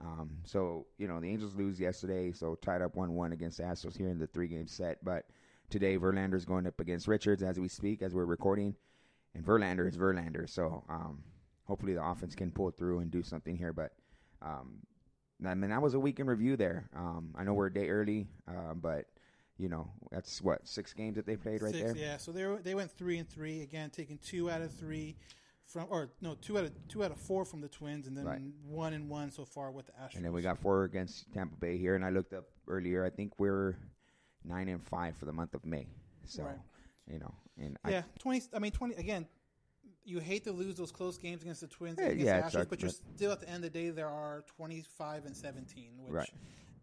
[0.00, 3.64] Um, so you know the Angels lose yesterday, so tied up one one against the
[3.64, 5.04] Astros here in the three game set.
[5.04, 5.26] But
[5.68, 8.74] today Verlander's going up against Richards as we speak, as we're recording,
[9.38, 10.48] and Verlander is Verlander.
[10.48, 11.22] So um,
[11.64, 13.72] hopefully the offense can pull through and do something here.
[13.72, 13.92] But
[14.42, 14.78] um,
[15.46, 16.88] I mean that was a week in review there.
[16.96, 19.06] Um, I know we're a day early, uh, but
[19.56, 21.96] you know that's what six games that they played right Six, there.
[21.96, 25.16] Yeah, so they were, they went three and three again, taking two out of three
[25.64, 28.24] from, or no, two out of two out of four from the Twins, and then
[28.24, 28.40] Right.
[28.64, 30.16] one and one so far with the Astros.
[30.16, 31.94] And then we got four against Tampa Bay here.
[31.94, 33.04] And I looked up earlier.
[33.04, 33.76] I think we're
[34.44, 35.86] nine and five for the month of May.
[36.24, 36.58] So, Right.
[37.06, 38.42] you know, and yeah, twenty.
[38.54, 39.26] I mean, twenty again.
[40.04, 42.68] You hate to lose those close games against the Twins, Yeah, against yeah, the Astros,
[42.70, 45.90] but you're still at the end of the day there are twenty five and seventeen.
[45.98, 46.30] Which, Right.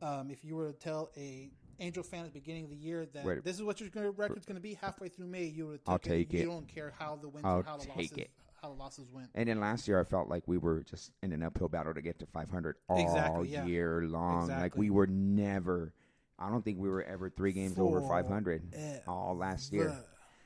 [0.02, 3.06] um, if you were to tell a Angel fan at the beginning of the year
[3.08, 3.44] that Right.
[3.44, 6.32] this is what your record's going to be halfway through May, you would I'll take
[6.34, 6.42] You it.
[6.44, 8.32] You don't care how the wins I'll or how the take losses it.
[8.62, 9.30] how the losses went.
[9.36, 12.02] And then last year, I felt like we were just in an uphill battle to
[12.02, 13.66] get to 500 all Exactly, yeah.
[13.66, 14.48] year long.
[14.50, 15.94] Like we were never.
[16.38, 19.98] I don't think we were ever three games over 500 all last year.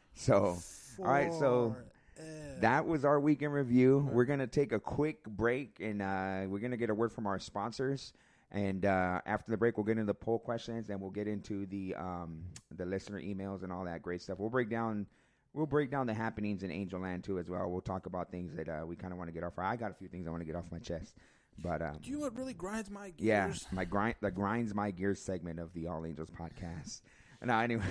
[0.15, 0.57] So,
[0.99, 1.75] all right, so
[2.59, 4.09] that was our weekend review.
[4.11, 7.39] We're gonna take a quick break, and uh, we're gonna get a word from our
[7.39, 8.11] sponsors.
[8.51, 11.65] And uh, after the break, we'll get into the poll questions, and we'll get into
[11.67, 12.41] the um,
[12.75, 14.39] the listener emails and all that great stuff.
[14.39, 15.05] We'll break down
[15.53, 17.69] we'll break down the happenings in Angel Land too as well.
[17.69, 19.53] We'll talk about things that uh, we kind of want to get off.
[19.57, 21.15] Our, I got a few things I want to get off my chest,
[21.63, 23.19] but um, Do you know what really grinds my gears?
[23.19, 27.01] yeah, my grind the grinds my gears segment of the All Angels podcast.
[27.41, 27.83] No, anyway,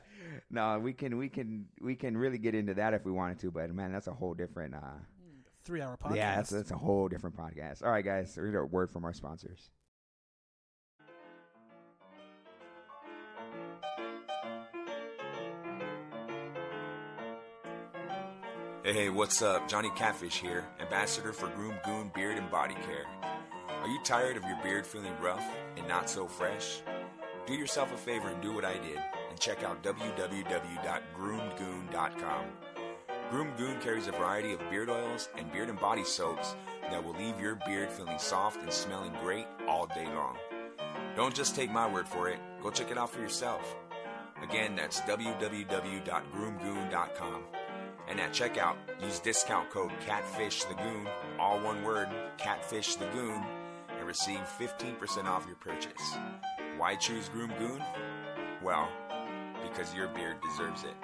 [0.50, 3.50] no, we can we can we can really get into that if we wanted to,
[3.52, 4.74] but man, that's a whole different.
[4.74, 4.98] Uh,
[5.64, 6.16] Three hour podcast.
[6.16, 7.84] yeah, that's that's a whole different podcast.
[7.84, 9.70] All right, guys, read a word from our sponsors.
[18.84, 19.68] Hey, hey, what's up?
[19.68, 23.06] Johnny Catfish here, ambassador for Groom Goon Beard and Body Care.
[23.68, 25.44] Are you tired of your beard feeling rough
[25.76, 26.80] and not so fresh?
[27.46, 28.98] Do yourself a favor and do what I did
[29.30, 32.44] and check out www.groomgoon.com.
[33.30, 37.14] Groom Goon carries a variety of beard oils and beard and body soaps that will
[37.14, 40.36] leave your beard feeling soft and smelling great all day long.
[41.16, 43.76] Don't just take my word for it, go check it out for yourself.
[44.42, 47.44] Again, that's www.groomgoon.com.
[48.08, 53.44] And at checkout, use discount code CATFISHTheGoon, all one word, CATFISHTheGoon,
[53.98, 56.16] and receive 15% off your purchase.
[56.78, 57.82] Why choose Groom Goon?
[58.62, 58.88] Well,
[59.62, 60.94] because your beard deserves it.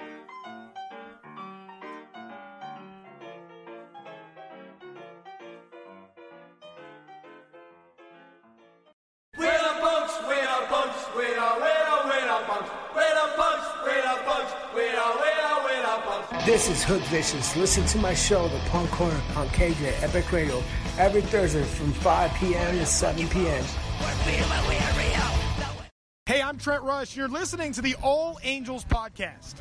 [16.45, 17.57] This is Hook Vicious.
[17.57, 20.63] Listen to my show, The Punk Corner, on KJ Epic Radio,
[20.99, 22.77] every Thursday from 5 p.m.
[22.77, 23.65] to 7 p.m.
[24.25, 24.92] Hey,
[26.53, 27.17] I'm Trent Rush.
[27.17, 29.55] You're listening to the All Angels podcast.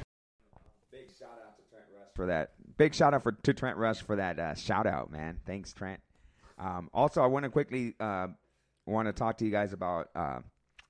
[0.91, 2.51] Big shout out to Trent Rush for that.
[2.75, 5.39] Big shout out for to Trent Rush for that uh, shout out, man.
[5.45, 6.01] Thanks, Trent.
[6.60, 8.27] Um, also, I want to quickly uh,
[8.86, 10.39] want to talk to you guys about uh,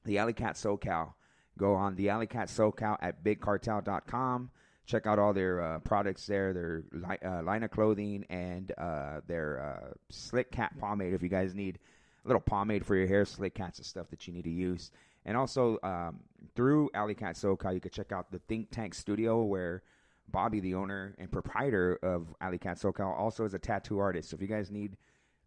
[0.04, 1.14] the Alley Cat SoCal.
[1.60, 4.50] Go on the Alley Cat SoCal at bigcartel.com.
[4.88, 9.22] Check out all their uh, products there, their li- uh, line of clothing, and uh,
[9.28, 11.14] their uh, Slick Cat pomade.
[11.14, 11.78] If you guys need
[12.26, 14.90] a little pomade for your hair, Slick Cat's the stuff that you need to use.
[15.26, 16.22] And also um,
[16.56, 19.84] through Alley Cat SoCal, you can check out the Think Tank Studio where
[20.30, 24.30] Bobby, the owner and proprietor of Alley Cat SoCal, also is a tattoo artist.
[24.30, 24.98] So if you guys need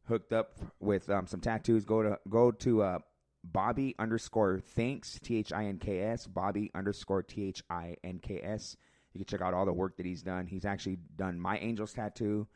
[0.06, 2.98] hooked up with um, some tattoos, go to go to uh,
[3.42, 8.18] Bobby underscore thanks T H I N K S Bobby underscore T H I N
[8.22, 8.76] K S.
[9.12, 10.46] You can check out all the work that he's done.
[10.46, 12.46] He's actually done my angel's tattoo,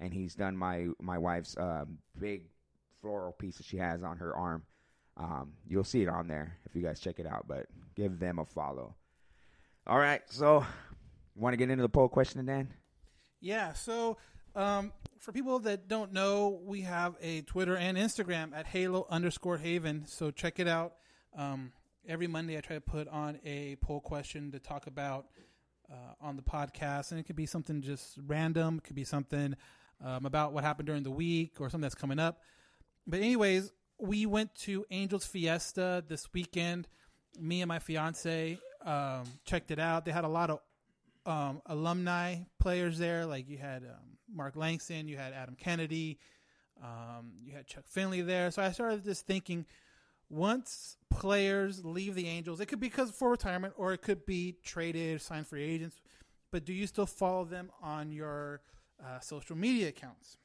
[0.00, 2.44] and he's done my my wife's um, big
[3.00, 4.64] floral piece that she has on her arm.
[5.18, 7.46] Um, you'll see it on there if you guys check it out.
[7.48, 8.94] But give them a follow.
[9.86, 10.64] All right, so
[11.34, 12.68] you want to get into the poll question, Dan?
[13.40, 13.72] Yeah.
[13.72, 14.18] So,
[14.54, 19.56] um, for people that don't know, we have a Twitter and Instagram at Halo underscore
[19.56, 20.04] Haven.
[20.06, 20.94] So check it out.
[21.36, 21.72] Um,
[22.06, 25.26] every Monday, I try to put on a poll question to talk about
[25.90, 28.78] uh, on the podcast, and it could be something just random.
[28.78, 29.54] It could be something
[30.04, 32.42] um, about what happened during the week or something that's coming up.
[33.06, 36.88] But anyways, we went to Angels Fiesta this weekend.
[37.38, 40.04] Me and my fiance um, checked it out.
[40.04, 40.60] They had a lot of
[41.26, 43.26] um, alumni players there.
[43.26, 46.18] Like you had um, Mark Langston, you had Adam Kennedy,
[46.82, 48.50] um, you had Chuck Finley there.
[48.50, 49.66] So I started just thinking,
[50.30, 54.56] once players leave the Angels, it could be because for retirement, or it could be
[54.62, 56.00] traded, signed free agents.
[56.50, 58.62] But do you still follow them on your
[59.04, 60.38] uh, social media accounts?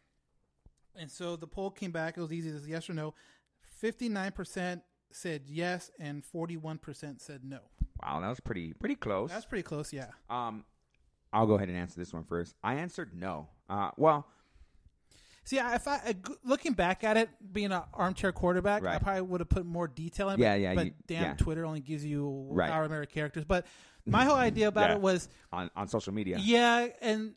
[0.96, 2.18] And so the poll came back.
[2.18, 3.14] It was easy as yes or no.
[3.88, 7.60] Fifty-nine percent said yes, and forty-one percent said no.
[8.02, 9.30] Wow, that was pretty pretty close.
[9.30, 9.92] That's pretty close.
[9.92, 10.08] Yeah.
[10.30, 10.64] Um,
[11.34, 12.56] I'll go ahead and answer this one first.
[12.64, 13.50] I answered no.
[13.70, 14.26] Uh, well,
[15.44, 16.16] See, if I
[16.46, 20.30] looking back at it, being an armchair quarterback, I probably would have put more detail
[20.30, 20.40] in.
[20.40, 21.34] Yeah, but, yeah, But you- damn, yeah.
[21.34, 22.72] Twitter only gives you Right.
[22.72, 23.44] however many characters.
[23.44, 23.66] But
[24.06, 24.96] my whole idea about Yeah.
[24.96, 26.38] it was, on on social media.
[26.40, 27.36] yeah, and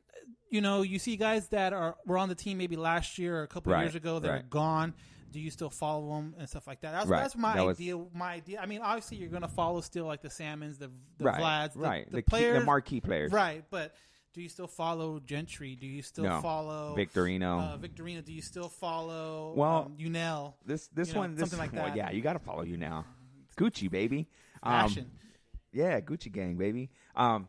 [0.49, 3.43] you know, you see guys that are were on the team maybe last year or
[3.43, 4.95] a couple of Right, years ago that are gone.
[5.37, 6.93] Do you still follow them and stuff like that?
[6.93, 7.21] That's, Right.
[7.21, 8.03] that's my That was- idea.
[8.15, 8.59] My idea.
[8.59, 11.73] I mean, obviously, you're going to follow still like the Salmons, the the right, Vlads,
[11.75, 12.07] the, right.
[12.07, 13.31] the, the, key- players, the marquee players.
[13.33, 13.63] right?
[13.71, 13.95] But
[14.33, 15.77] do you still follow Gentry?
[15.77, 16.41] Do you still No.
[16.41, 17.61] follow Victorino.
[17.75, 18.25] Uh, Victorino?
[18.25, 20.55] Do you still follow Well, um, Yunel?
[20.65, 21.97] This this you know, one, this something like well, that.
[21.97, 23.05] yeah, you got to follow you now.
[23.59, 24.29] Gucci baby.
[24.63, 25.11] Um, Fashion.
[25.73, 26.89] yeah, Gucci gang baby.
[27.15, 27.49] Um,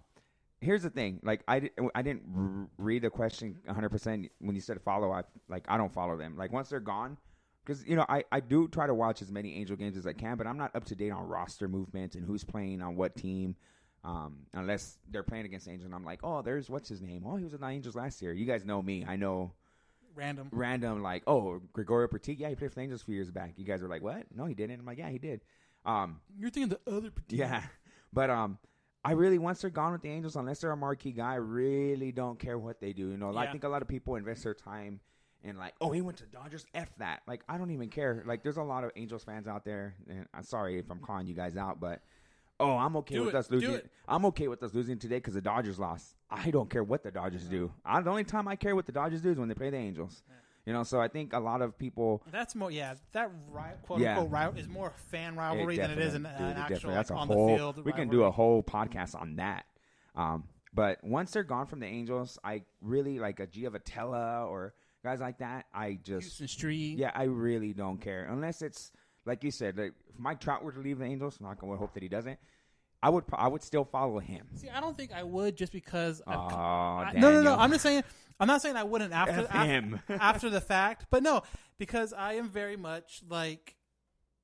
[0.60, 1.22] here's the thing.
[1.24, 5.10] Like I, di- I didn't r- read the question 100 percent when you said follow.
[5.14, 6.36] I like I don't follow them.
[6.36, 7.18] Like once they're gone,
[7.68, 10.14] because you know I I do try to watch as many Angel games as I
[10.14, 13.16] can, but I'm not up to date on roster movements and who's playing on what
[13.16, 13.56] team.
[14.04, 17.24] Um, unless they're playing against Angel, and I'm like, oh, there's what's his name?
[17.26, 18.32] Oh, he was with the Angels last year.
[18.32, 19.06] You guys know me.
[19.06, 19.52] I know
[20.16, 20.48] Random.
[20.52, 23.54] random like, oh, Gregorio Petit, yeah, he played for the Angels a few years back.
[23.58, 24.24] You guys are like, what?
[24.34, 24.80] No, he didn't.
[24.80, 25.42] I'm like, yeah, he did.
[25.86, 27.12] Um, You're thinking the other.
[27.12, 27.36] Petit.
[27.36, 27.64] yeah,
[28.14, 28.60] but um,
[29.04, 32.14] I really once they're gone with the Angels, unless they're a marquee guy, I really
[32.14, 33.10] don't care what they do.
[33.10, 35.02] You know, I think a lot of people invest their time
[35.48, 36.66] in like, oh, he went to Dodgers.
[36.74, 37.22] F that.
[37.28, 38.24] Like, I don't even care.
[38.26, 41.28] Like, there's a lot of Angels fans out there, and I'm sorry if I'm calling
[41.28, 42.02] you guys out, but.
[42.60, 43.38] Oh, I'm okay Do with it.
[43.38, 43.72] us losing.
[43.76, 43.92] it.
[44.08, 46.16] I'm okay with us losing today because the Dodgers lost.
[46.32, 47.72] I don't care what the Dodgers do.
[47.86, 49.78] I, the only time I care what the Dodgers do is when they play the
[49.78, 50.24] Angels.
[50.66, 52.72] You know, so I think a lot of people That's more.
[52.72, 54.16] Yeah, that ri- quote Yeah.
[54.18, 56.96] unquote rival is more fan rivalry than it is an, definitely- an it actual definitely-
[56.96, 57.86] that's like, a on whole, the field.
[57.86, 59.66] We can do a whole podcast on that.
[60.16, 64.74] Um, but once they're gone from the Angels, I really like a Giavotella or
[65.08, 65.66] guys like that.
[65.74, 66.98] I just Huston Street.
[66.98, 68.92] yeah, I really don't care unless it's
[69.26, 69.78] like you said.
[69.78, 72.10] Like, if Mike Trout were to leave the Angels, I'm not gonna hope that he
[72.10, 72.38] doesn't.
[73.02, 74.48] I would I would still follow him.
[74.56, 76.22] See, I don't think I would just because.
[76.28, 77.56] Aw, I- no, no, no.
[77.56, 78.04] I'm just saying.
[78.40, 80.00] I'm not saying I wouldn't after him.
[80.10, 81.42] after the fact, but no,
[81.78, 83.76] because I am very much like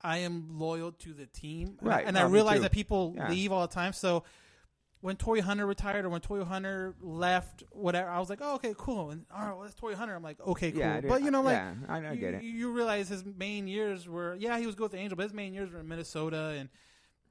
[0.02, 2.06] I am loyal to the team, And I- Right.
[2.08, 3.30] And I realize that people Yeah.
[3.30, 4.24] leave all the time, so
[5.04, 8.74] when Torii Hunter retired or when Torii Hunter left, whatever, I was like, oh, okay,
[8.78, 9.10] cool.
[9.10, 10.16] And all right, well, that's Torii Hunter.
[10.16, 10.80] I'm like, okay, cool.
[10.80, 12.44] Yeah, but you know, like, yeah, I- I you, it.
[12.44, 15.34] You realize his main years were, yeah, he was good with the Angel, but his
[15.34, 16.70] main years were in Minnesota and,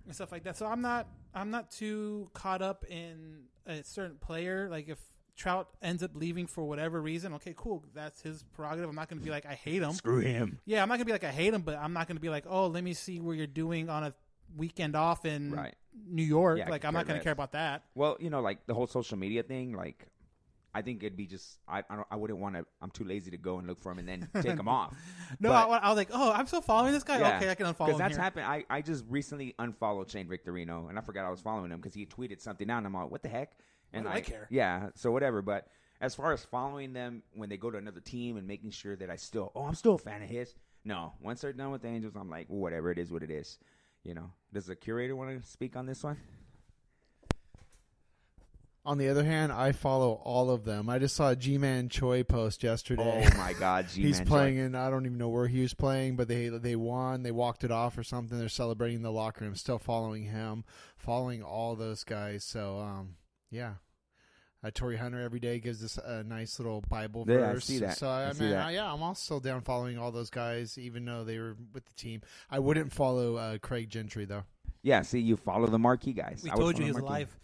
[0.04, 0.58] and stuff like that.
[0.58, 4.68] So I'm not, I'm not too caught up in a certain player.
[4.70, 4.98] Like if
[5.34, 8.90] Trout ends up leaving for whatever reason, okay, cool, that's his prerogative.
[8.90, 9.92] I'm not going to be like, I hate him.
[9.92, 10.58] Screw him.
[10.66, 12.44] Yeah, I'm not gonna be like I hate him, but I'm not gonna be like,
[12.46, 14.14] oh, let me see where you're doing on a
[14.54, 15.74] weekend off and Right.
[16.06, 16.58] New York.
[16.58, 17.84] Yeah, like I'm not gonna care about that.
[17.94, 20.06] Well, you know, like the whole social media thing, like
[20.74, 22.64] I think it'd be just I I, don't, I wouldn't want to.
[22.80, 24.94] I'm too lazy to go and look for him and then take him off.
[25.38, 27.36] No, But- I, I was like, oh, I'm still following this guy.
[27.36, 28.22] Okay, I can unfollow Because that's here.
[28.22, 28.46] happened.
[28.46, 31.94] I, I just recently unfollowed Shane Victorino, and I forgot I was following him because
[31.94, 33.52] he tweeted something out, and I'm like, what the heck?
[33.92, 34.46] And do I care?
[34.50, 35.42] Yeah, so whatever.
[35.42, 35.66] But
[36.00, 39.10] as far as following them when they go to another team and making sure that
[39.10, 40.54] I still, oh, I'm still a fan of his.
[40.84, 42.90] No, once they're done with the Angels, I'm like, whatever.
[42.90, 43.58] It is what it is.
[44.04, 44.30] You know.
[44.52, 46.18] Does the curator want to speak on this one?
[48.84, 50.90] On the other hand, I follow all of them.
[50.90, 53.30] I just saw a Ji-Man Choi post yesterday.
[53.32, 54.24] Oh my God, Ji-Man He's Choi.
[54.24, 57.22] playing in I don't even know where he was playing, but they they won.
[57.22, 58.36] They walked it off or something.
[58.36, 59.54] They're celebrating in the locker room.
[59.54, 60.64] Still following him,
[60.96, 62.42] following all those guys.
[62.42, 63.14] So um,
[63.50, 63.74] yeah.
[64.64, 67.64] Uh, Torii Hunter every day gives us a nice little Bible Yeah, I verse.
[67.64, 67.98] see that.
[67.98, 68.66] So I, I I see mean, that.
[68.66, 71.84] I- yeah, I'm also still down following all those guys, even though they were with
[71.84, 72.20] the team.
[72.50, 74.44] I wouldn't follow uh, Craig Gentry though.
[74.82, 76.42] Yeah, see, you follow the marquee guys.
[76.44, 77.36] We I would told you follow he was alive.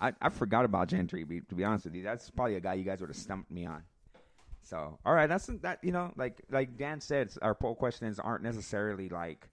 [0.00, 1.24] I, I forgot about Gentry.
[1.48, 3.64] To be honest with you, that's probably a guy you guys would have stumped me
[3.66, 3.82] on.
[4.62, 5.78] So, all right, that's that.
[5.82, 9.48] You know, like like Dan said, our poll questions aren't necessarily like,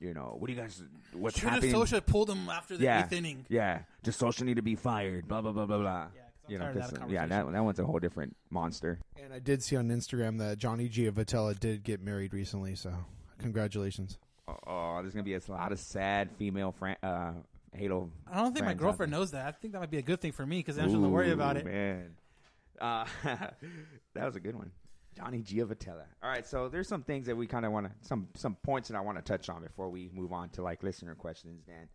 [0.00, 0.82] you know, what do you guys?
[1.12, 1.74] What's Should have happening?
[1.74, 3.46] Scioscia pulled him after the yeah, eighth inning.
[3.48, 3.80] yeah.
[4.02, 5.28] Does Scioscia need to be fired?
[5.28, 5.86] Blah blah blah blah blah.
[5.92, 7.98] Yeah, 'cause I'm you know, tired of that 'cause, yeah, that that one's a whole
[7.98, 8.98] different monster.
[9.16, 12.74] And I did see on Instagram that Johnny Giavotella did get married recently.
[12.74, 12.94] So
[13.38, 14.18] congratulations.
[14.66, 17.34] Oh, there's gonna be a lot of sad female fran- uh,
[17.72, 18.10] Halo.
[18.26, 19.46] I don't think my girlfriend knows that.
[19.46, 21.08] I think that might be a good thing for me because I don't have to
[21.08, 21.66] worry about it.
[21.66, 22.16] Man,
[22.80, 24.70] uh, that was a good one,
[25.14, 26.06] Johnny Giavotella.
[26.22, 28.88] All right, so there's some things that we kind of want to some some points
[28.88, 31.62] that I want to touch on before we move on to like listener questions.
[31.66, 31.88] Dan,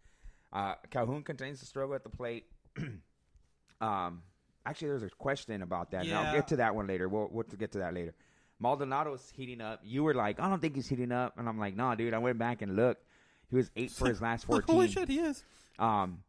[0.53, 2.45] uh, Calhoun continues to struggle at the plate.
[3.81, 4.21] um,
[4.65, 6.05] actually, there's a question about that.
[6.05, 7.07] and I'll get to that one later.
[7.09, 8.13] We'll we'll get to that later.
[8.61, 9.81] Maldonado's heating up.
[9.83, 12.13] You were like, I don't think he's heating up, and I'm like, no, dude.
[12.13, 13.03] I went back and looked.
[13.49, 15.43] He was eight for his last fourteen Holy shit, he is.
[15.79, 16.19] um,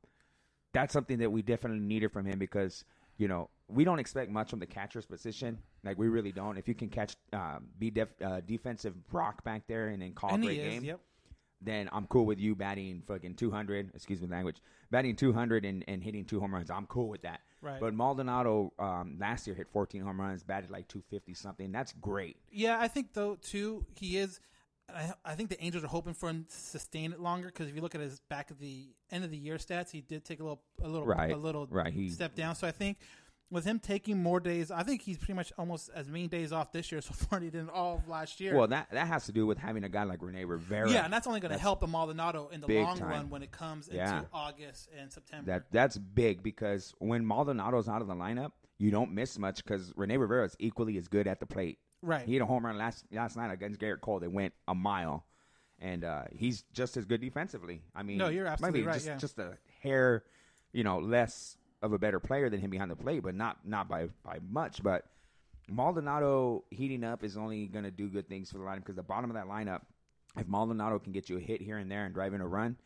[0.73, 2.85] that's something that we definitely needed from him because
[3.17, 5.59] you know we don't expect much from the catcher's position.
[5.85, 6.59] Like we really don't.
[6.59, 10.31] If you can catch, um, be def- uh, defensive rock back there and then call
[10.31, 11.01] a And he great is, game, yep.
[11.61, 13.93] then I'm cool with you batting fucking 200.
[13.95, 14.57] Excuse me, language.
[14.91, 16.71] Batting 200 and, and hitting two home runs.
[16.71, 17.41] I'm cool with that.
[17.65, 17.81] Right.
[17.81, 21.73] But Maldonado um, last year hit 14 home runs, batted like 250 something.
[21.73, 22.37] That's great.
[22.53, 24.41] Yeah, I think though too he is.
[24.95, 27.75] I, I think the Angels are hoping for him to sustain it longer because if
[27.75, 30.41] you look at his back at the end of the year stats, he did take
[30.41, 32.55] a little a little Right, a little right, he- step down.
[32.55, 32.99] So I think
[33.51, 36.73] with him taking more days, I think he's pretty much almost as many days off
[36.73, 38.57] this year so far as he did all of last year.
[38.57, 40.91] Well, that that has to do with having a guy like Rene Rivera.
[40.91, 43.09] yeah, and that's only going to help Maldonado in the long time.
[43.09, 44.19] run when it comes Yeah.
[44.19, 45.51] into August and September.
[45.53, 49.93] That that's big because when Maldonado's out of the lineup, you don't miss much because
[49.97, 51.79] Rene Rivera is equally as good at the plate.
[52.03, 52.27] Right.
[52.27, 54.21] He hit a home run last last night against Gerrit Cole.
[54.21, 55.25] They went a mile,
[55.79, 57.83] and uh, he's just as good defensively.
[57.95, 59.17] I mean, No, you're absolutely maybe right, Just, yeah.
[59.17, 60.25] just a hair,
[60.73, 63.89] you know, less of a better player than him behind the plate, but not not
[63.89, 64.83] by by much.
[64.83, 65.05] But
[65.69, 69.03] Maldonado heating up is only going to do good things for the lineup because the
[69.03, 69.83] bottom of that lineup,
[70.37, 72.77] if Maldonado can get you a hit here and there and drive in a run,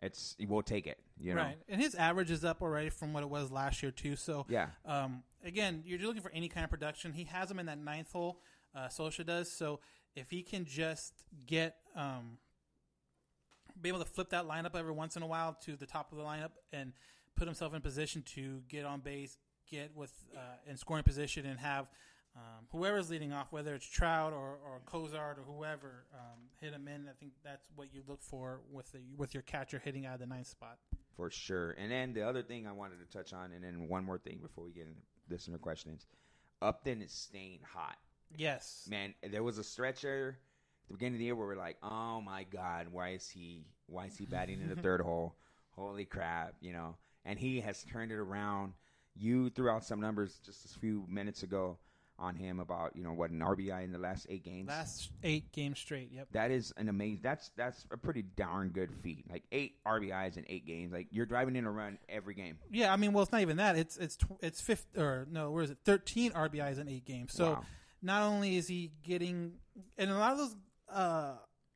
[0.00, 0.98] it's we'll take it.
[1.20, 1.42] You know.
[1.42, 4.14] Right, and his average is up already from what it was last year too.
[4.14, 4.68] So Yeah.
[4.86, 7.12] um, again, you're looking for any kind of production.
[7.12, 8.40] He has him in that ninth hole.
[8.74, 8.88] Uh,
[9.24, 9.52] does.
[9.52, 9.78] So
[10.16, 11.12] if he can just
[11.46, 12.38] get um,
[13.80, 16.18] be able to flip that lineup every once in a while to the top of
[16.18, 16.92] the lineup and
[17.36, 19.38] put himself in position to get on base,
[19.70, 21.86] get with uh, in scoring position, and have
[22.36, 26.88] um, whoever's leading off, whether it's Trout or, or Cozart or whoever, um, hit him
[26.88, 27.06] in.
[27.08, 30.20] I think that's what you look for with the, with your catcher hitting out of
[30.20, 30.78] the ninth spot.
[31.16, 31.72] For sure.
[31.78, 34.40] And then the other thing I wanted to touch on, and then one more thing
[34.42, 36.06] before we get into listener questions.
[36.60, 37.98] Upton is staying hot.
[38.36, 38.88] Yes.
[38.90, 40.38] Man, there was a stretcher
[40.84, 43.66] at the beginning of the year where we're like, oh my God, why is he
[43.86, 45.36] why is he batting in the third hole?
[45.70, 46.96] Holy crap, you know.
[47.24, 48.74] And he has turned it around.
[49.16, 51.78] You threw out some numbers just a few minutes ago
[52.18, 54.68] on him about, you know, what an RBI in the last eight games.
[54.68, 56.10] Last eight games straight.
[56.12, 56.28] Yep.
[56.32, 57.20] That is an amazing.
[57.22, 59.24] That's that's a pretty darn good feat.
[59.30, 60.92] Like eight RBIs in eight games.
[60.92, 62.58] Like you're driving in a run every game.
[62.70, 63.76] Yeah, I mean, well, it's not even that.
[63.76, 65.78] It's it's tw- it's fifth or no, where is it?
[65.84, 67.32] Thirteen RBIs in eight games.
[67.32, 67.64] So Wow.
[68.02, 69.54] not only is he getting,
[69.98, 70.56] and a lot of those
[70.92, 71.32] uh,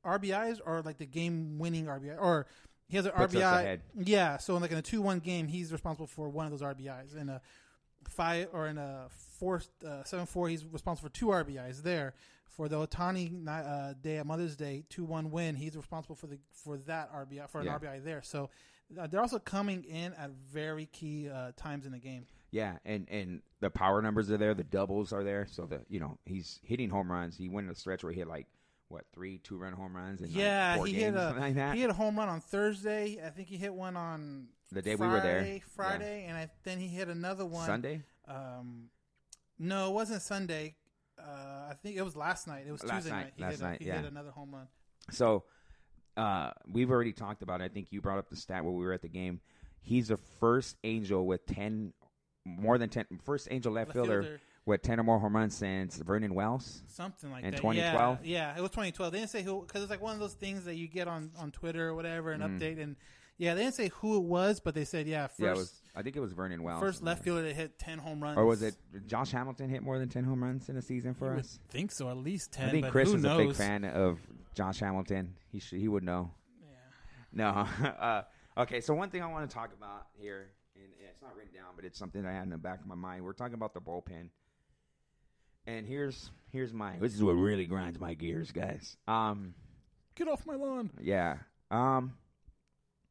[0.07, 2.46] RBIs are like the game winning RBI or
[2.89, 3.80] He has an puts RBI.
[3.97, 7.16] Yeah, so in like in a two-one game, he's responsible for one of those RBIs.
[7.16, 7.41] In a
[8.09, 9.09] five or in a
[9.39, 12.14] four uh, seven-four, he's responsible for two RBIs there.
[12.47, 16.76] For the Ohtani uh, day at Mother's Day two-one win, he's responsible for the for
[16.78, 17.78] that RBI for an Yeah.
[17.78, 18.22] RBI there.
[18.22, 18.51] So
[18.99, 22.26] uh, they're also coming in at very key uh, times in the game.
[22.51, 26.01] Yeah, and and the power numbers are there, the doubles are there, so the you
[26.01, 27.36] know he's hitting home runs.
[27.36, 28.47] He went in a stretch where he hit like
[28.89, 31.74] what three two run home runs in Yeah, like he games, hit a like that.
[31.74, 33.20] he hit a home run on Thursday.
[33.24, 35.61] I think he hit one on The day we were there.
[35.74, 38.03] Friday, and I, then he hit another one Sunday.
[38.26, 38.91] Um,
[39.59, 40.76] no, it wasn't Sunday.
[41.18, 42.64] Uh, I think it was last night.
[42.66, 43.32] It was Last Tuesday night, night.
[43.36, 43.97] He, last hit, night, he yeah.
[44.01, 44.68] hit another home run.
[45.11, 45.45] So
[46.16, 47.61] uh, we've already talked about.
[47.61, 47.64] it.
[47.64, 49.41] I think you brought up the stat when we were at the game.
[49.80, 51.93] He's the first Angel with ten
[52.45, 53.05] more than ten.
[53.24, 54.41] First Angel left, Left fielder, fielder.
[54.69, 56.83] With ten or more home runs since Vernon Wells.
[56.89, 57.57] Something like In that.
[57.57, 58.25] 2012?
[58.25, 59.12] Yeah, yeah, it was 2012.
[59.12, 61.31] They didn't say who because it's like one of those things that you get on,
[61.39, 62.59] on Twitter or whatever, an Mhm.
[62.61, 62.95] update, and
[63.39, 65.81] yeah, they didn't say who it was, but they said yeah, first yeah, was.
[65.97, 66.81] I think it was Vernon Wells.
[66.81, 68.37] first left fielder that hit 10 home runs.
[68.39, 68.75] Or was it
[69.07, 71.59] Josh Hamilton hit more than ten home runs in a season for You us?
[71.71, 72.69] think so, at least 10.
[72.69, 73.41] I think but Chris who is knows?
[73.41, 74.19] a big fan of
[74.55, 75.35] Josh Hamilton.
[75.51, 76.31] He should, he would know.
[76.61, 76.69] Yeah.
[77.33, 77.49] No.
[77.99, 78.23] uh,
[78.59, 81.73] okay, so one thing I want to talk about here, and it's not written down,
[81.77, 83.25] but it's something I had in the back of my mind.
[83.25, 84.31] We're talking about the bullpen,
[85.69, 88.97] and here's here's my this is what really grinds my gears, guys.
[89.07, 89.55] Um,
[90.16, 90.91] Get off my lawn.
[91.01, 91.37] yeah.
[91.71, 92.14] Um,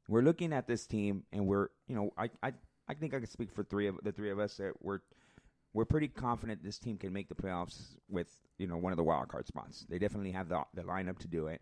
[0.10, 2.54] we're looking at this team, and we're you know I I
[2.90, 5.00] I think I can speak for three of the three of us that we're
[5.74, 8.28] we're pretty confident this team can make the playoffs with
[8.58, 9.86] you know one of the wild card spots.
[9.88, 11.62] They definitely have the the lineup to do it.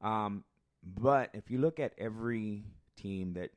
[0.00, 0.44] Um,
[0.82, 2.64] but if you look at every
[2.96, 3.50] team that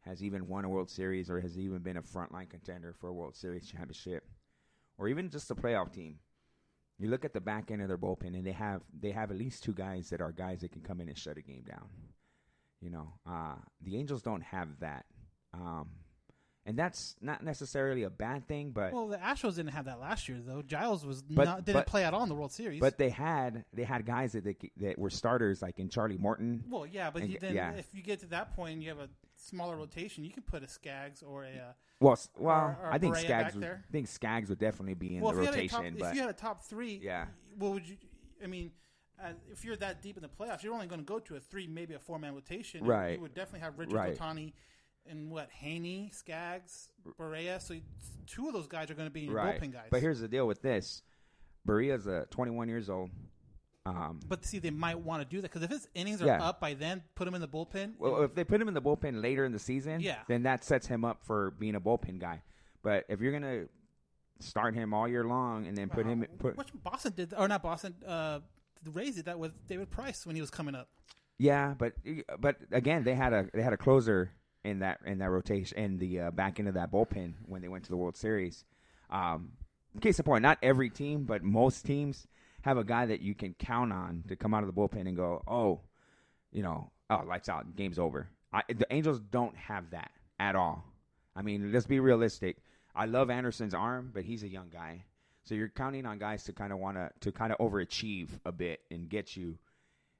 [0.00, 3.12] has even won a World Series or has even been a frontline contender for a
[3.12, 4.24] World Series championship,
[4.98, 6.18] or even just a playoff team,
[6.98, 9.36] you look at the back end of their bullpen and they have they have at
[9.36, 11.88] least two guys that are guys that can come in and shut a game down.
[12.80, 15.04] You know, uh, the Angels don't have that,
[15.54, 15.88] um,
[16.66, 20.28] and that's not necessarily a bad thing, but Well, the Astros didn't have that last
[20.28, 20.62] year though.
[20.62, 22.80] Giles was But- not didn't but- play at all in the World Series.
[22.80, 26.64] but they had they had guys that they, that were starters like in Charlie Morton.
[26.68, 27.72] well, yeah, but and- you, then yeah.
[27.74, 29.08] if you get to that point, you have a
[29.42, 30.24] smaller rotation.
[30.24, 31.48] You can put a Skaggs or a.
[31.48, 33.54] Uh, Well, well, or- or I think Barria Skaggs.
[33.54, 33.64] Would.
[33.64, 35.98] I think Skaggs would definitely be in well, the if you, had a rotation, top,
[36.00, 37.26] but if you had a top three, Yeah.
[37.58, 37.96] what would you?
[38.42, 38.72] I mean,
[39.22, 41.40] uh, if you're that deep in the playoffs, you're only going to go to a
[41.40, 42.84] three, maybe a four man rotation.
[42.84, 43.14] Right.
[43.16, 44.18] You would definitely have Richard Right.
[44.18, 44.52] Ohtani
[45.06, 47.60] and what Heaney, Skaggs, Barria.
[47.60, 47.82] So you-
[48.26, 49.60] two of those guys are going to be your right.
[49.60, 49.88] bullpen guys.
[49.90, 51.02] But here's the deal with this:
[51.64, 53.10] Barria's a 21 years old.
[53.84, 56.42] Um, But see, they might want to do that because if his innings are Yeah.
[56.44, 57.94] up by then, put him in the bullpen.
[57.98, 60.22] Well, if they put him in the bullpen later in the season, Yeah.
[60.28, 62.42] then that sets him up for being a bullpen guy.
[62.82, 63.66] But if you're gonna
[64.38, 67.62] start him all year long and then put him put Which Boston did, or not
[67.62, 67.94] Boston?
[68.06, 68.40] Uh,
[68.82, 70.88] the Rays did that with David Price when he was coming up.
[71.38, 71.94] yeah, but
[72.38, 74.30] but again they had a they had a closer
[74.64, 77.68] in that in that rotation in the uh, back end of that bullpen when they
[77.68, 78.64] went to the World Series.
[79.10, 79.52] Um,
[80.00, 82.26] case in point, not every team, but most teams
[82.62, 85.16] have a guy that you can count on to come out of the bullpen and
[85.16, 85.80] go, oh,
[86.50, 88.28] you know, oh, lights out, game's over.
[88.52, 90.84] I, the Angels don't have that at all.
[91.34, 92.58] I mean, let's be realistic.
[92.94, 95.04] I love Anderson's arm, but he's a young guy,
[95.44, 98.52] so you're counting on guys to kind of want to to kind of overachieve a
[98.52, 99.58] bit and get you,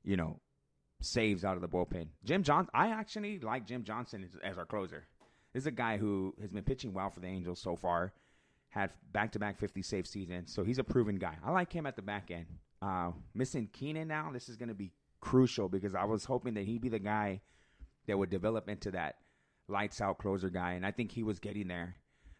[0.03, 0.40] you know,
[1.01, 2.09] saves out of the bullpen.
[2.24, 5.07] Jim Johnson, I actually like Jim Johnson as, as our closer.
[5.53, 8.14] This is a guy who has been pitching well for the Angels so far.
[8.73, 11.37] Had back to back 50 save seasons, so he's a proven guy.
[11.45, 12.47] I like him at the back end.
[12.81, 16.64] Uh, missing Keynan now, this is going to be crucial because I was hoping that
[16.64, 17.43] he'd be the guy
[18.07, 19.16] that would develop into that
[19.68, 21.97] lights out closer guy, and I think he was getting there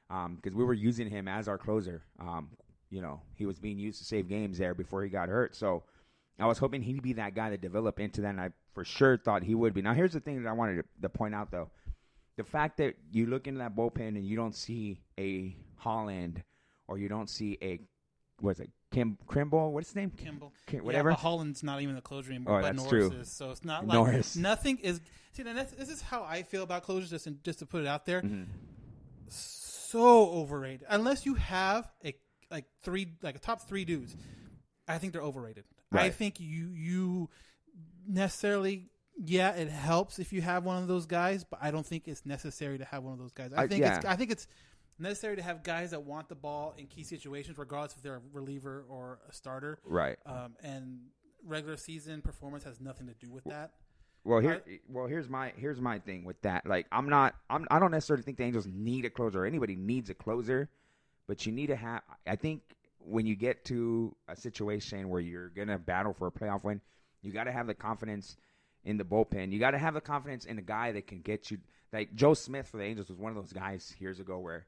[0.09, 2.03] because we were using him as our closer.
[2.19, 2.51] Um,
[2.91, 5.85] you know, he was being used to save games there before he got hurt, so
[6.39, 9.17] I was hoping he'd be that guy to develop into that, and I for sure
[9.19, 9.83] thought he would be.
[9.83, 11.71] Now, here's the thing that I wanted to, to point out, though.
[12.37, 16.43] The fact that you look into that bullpen and you don't see a Holland
[16.89, 17.79] or you don't see a,
[18.41, 19.71] what's it, Kim Krimble?
[19.73, 20.11] What's his name?
[20.17, 20.53] Kimball.
[20.67, 21.11] Kim, whatever.
[21.11, 22.59] Yeah, Holland's not even the closer anymore.
[22.59, 23.21] Oh, but that's Norris true.
[23.21, 23.31] is.
[23.31, 24.37] So it's not like Norris.
[24.37, 25.01] nothing is.
[25.33, 27.09] See, this is how I feel about closures.
[27.11, 28.45] Just in, just to put it out there, Mm-hmm.
[29.29, 30.87] so overrated.
[30.89, 32.15] Unless you have a
[32.51, 34.15] like three like a top three dudes,
[34.89, 35.65] I think they're overrated.
[35.91, 37.31] I think you you
[38.07, 38.89] necessarily.
[39.17, 42.25] Yeah, it helps if you have one of those guys, but I don't think it's
[42.25, 43.53] necessary to have one of those guys.
[43.53, 44.05] I I- think it's.
[44.05, 44.47] I think it's
[44.99, 48.23] necessary to have guys that want the ball in key situations, regardless if they're a
[48.33, 49.79] reliever or a starter.
[49.85, 50.17] Right.
[50.27, 51.01] Um, and
[51.45, 53.73] regular season performance has nothing to do with that.
[54.25, 56.65] Well, here, well, here's my here's my thing with that.
[56.65, 59.43] Like, I'm not, I'm, I don't necessarily think the Angels need a closer.
[59.43, 60.71] or Anybody needs a closer,
[61.27, 62.03] but you need to have.
[62.27, 62.63] I think
[63.01, 66.81] when you get to a situation where you're gonna battle for a playoff win,
[67.21, 68.37] you got to have the confidence
[68.85, 69.53] in the bullpen.
[69.53, 71.59] You got to have the confidence in a guy that can get you.
[71.93, 74.67] Like Joe Smith for the Angels was one of those guys years ago where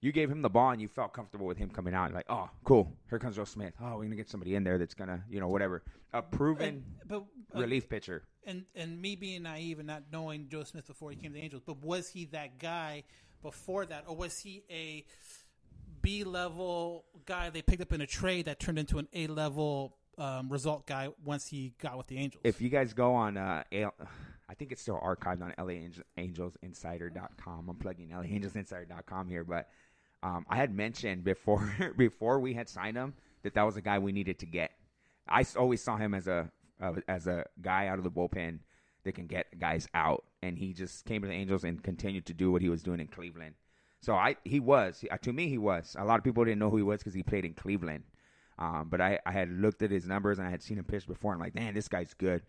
[0.00, 2.12] you gave him the ball and you felt comfortable with him coming out.
[2.12, 3.72] Like, oh, cool, here comes Joe Smith.
[3.80, 6.84] Oh, we're gonna get somebody in there that's gonna, you know, whatever, a proven And-
[7.06, 8.24] but uh, relief pitcher.
[8.44, 11.42] and and me being naive and not knowing Joe Smith before he came to the
[11.44, 13.04] Angels, but was he that guy
[13.40, 15.04] before that, or was he a
[16.02, 19.96] B level guy they picked up in a trade that turned into an A level
[20.18, 22.40] um, result guy once he got with the Angels?
[22.44, 23.86] If you guys go on, uh, A-
[24.48, 25.88] I think it's still archived on LA
[26.18, 27.68] AngelsInsider.com.
[27.68, 29.68] I'm plugging LAAngelsInsider.com here, but
[30.22, 33.98] um, I had mentioned before before we had signed him that that was a guy
[33.98, 34.72] we needed to get.
[35.28, 36.50] I always saw him as a
[36.80, 38.58] uh, as a guy out of the bullpen
[39.04, 42.34] that can get guys out, and he just came to the Angels and continued to
[42.34, 43.54] do what he was doing in Cleveland.
[44.00, 45.96] So I he was to me he was.
[45.98, 48.04] A lot of people didn't know who he was because he played in Cleveland.
[48.58, 51.06] Um, but I, I had looked at his numbers and I had seen him pitch
[51.06, 51.32] before.
[51.34, 52.42] I'm like, man, this guy's good.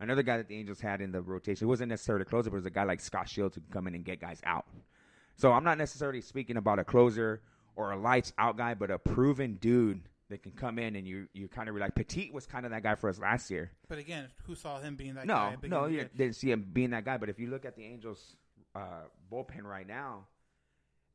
[0.00, 2.56] Another guy that the Angels had in the rotation, it wasn't necessarily a closer, but
[2.56, 4.66] it was a guy like Scot Shields who could come in and get guys out.
[5.36, 7.40] So I'm not necessarily speaking about a closer
[7.76, 11.28] or a lights out guy, but a proven dude that can come in and you
[11.34, 13.70] you kind of like Petit was kind of that guy for us last year.
[13.88, 15.46] but again, who saw him being that No, guy?
[15.48, 17.18] at the beginning no, you didn't see him being that guy.
[17.18, 18.36] But if you look at the Angels
[18.74, 20.26] uh, bullpen right now,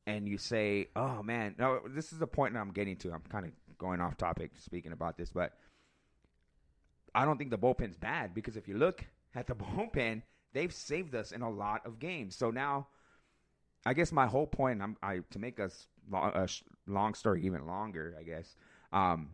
[0.06, 3.12] and you say, "Oh man," no, this is the point that I'm getting to.
[3.12, 5.52] I'm kind of going off topic speaking about this, but
[7.14, 9.04] I don't think the bullpen's bad because if you look
[9.34, 10.22] at the bullpen,
[10.52, 12.36] they've saved us in a lot of games.
[12.36, 12.88] So now,
[13.86, 16.48] I guess my whole point, I'm I to make us long, a
[16.86, 18.16] long story even longer.
[18.18, 18.56] I guess
[18.92, 19.30] um,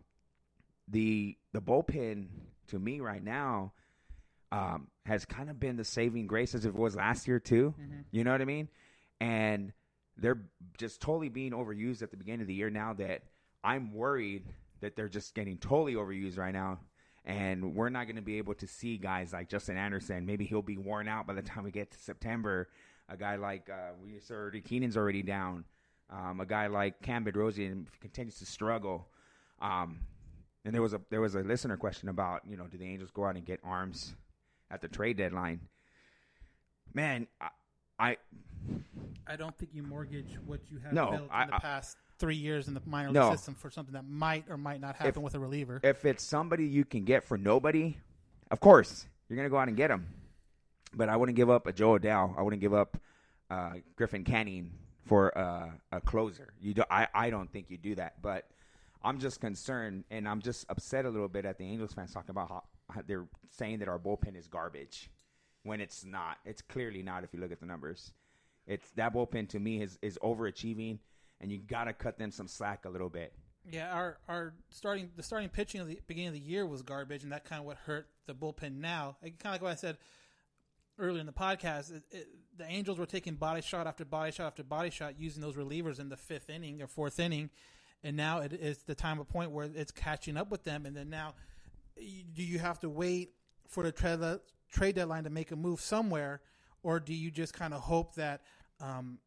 [0.88, 2.26] the the bullpen
[2.68, 3.72] to me right now
[4.53, 7.74] um, has kind of been the saving grace as it was last year too.
[8.12, 8.68] You know what I mean?
[9.20, 9.72] And
[10.16, 10.42] they're
[10.78, 13.22] just totally being overused at the beginning of the year now that
[13.65, 14.45] I'm worried
[14.81, 16.79] that they're just getting totally overused right now.
[17.25, 20.27] And we're not going to be able to see guys like Justin Anderson.
[20.27, 22.69] Maybe he'll be worn out by the time we get to September.
[23.09, 25.65] A guy like uh, we already Keynan's already down.
[26.11, 29.09] Um, a guy like Cam Bedrosian continues to struggle.
[29.62, 30.01] Um,
[30.67, 33.11] and there was a there was a listener question about you know do the Angels
[33.11, 34.15] go out and get arms
[34.71, 35.61] at the trade deadline?
[36.93, 37.49] Man, I,
[37.99, 38.17] I
[39.27, 41.97] I don't think you mortgage what you have No, built I- in the I- past
[42.25, 43.29] three years in the minor No.
[43.29, 45.79] league system for something that might or might not happen with a reliever.
[45.83, 47.99] if it's somebody you can get for nobody,
[48.51, 50.07] of course you're gonna go out and get him.
[50.95, 52.39] But I wouldn't give up a Jo Adell.
[52.39, 52.97] I wouldn't give up
[53.51, 54.72] uh, Griffin Canning
[55.05, 56.55] for uh, a closer.
[56.61, 58.22] You do, I I don't think you do that.
[58.22, 58.49] But
[59.03, 62.31] I'm just concerned, and I'm just upset a little bit at the Angels fans talking
[62.31, 65.11] about how, how they're saying that our bullpen is garbage
[65.62, 66.39] when it's not.
[66.47, 68.12] It's clearly not if you look at the numbers.
[68.66, 71.01] It's that bullpen to me is is overachieving,
[71.41, 73.32] and you got to cut them some slack a little bit.
[73.70, 77.22] Yeah, our our starting the starting pitching of the beginning of the year was garbage,
[77.22, 78.78] and that kind of what hurt the bullpen.
[78.78, 79.97] Now, kind of like what I said
[80.99, 84.47] earlier in the podcast, it, it, the Angels were taking body shot after body shot
[84.49, 87.49] after body shot, using those relievers in the fifth inning or fourth inning,
[88.03, 90.85] and now it is the time of point where it's catching up with them.
[90.85, 91.35] And then now,
[91.97, 93.30] do you have to wait
[93.66, 94.20] for the trade
[94.70, 96.43] trade deadline to make a move somewhere,
[96.82, 98.43] or do you just kind of hope that
[98.80, 99.18] um,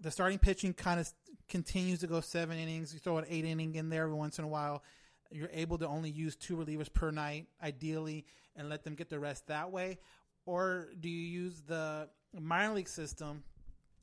[0.00, 1.10] the starting pitching kind of
[1.48, 2.92] continues to go seven innings.
[2.92, 4.82] You throw an eight inning in there every once in a while.
[5.30, 8.26] You're able to only use two relievers per night, ideally,
[8.56, 9.98] and let them get the rest that way.
[10.46, 13.44] Or do you use the minor league system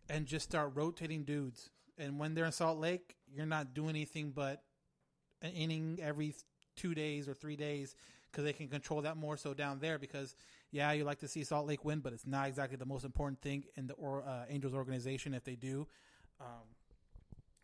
[0.10, 1.70] and just start rotating dudes?
[1.98, 4.64] And when they're in Salt Lake, you're not doing anything but
[5.42, 6.36] an inning every
[6.76, 7.96] two days or three days
[8.32, 9.98] because they can control that more so down there.
[9.98, 10.36] Because
[10.72, 13.42] yeah, you like to see Salt Lake win, but it's not exactly the most important
[13.42, 15.88] thing in the or, uh, Angels organization if they do.
[16.42, 16.68] Um,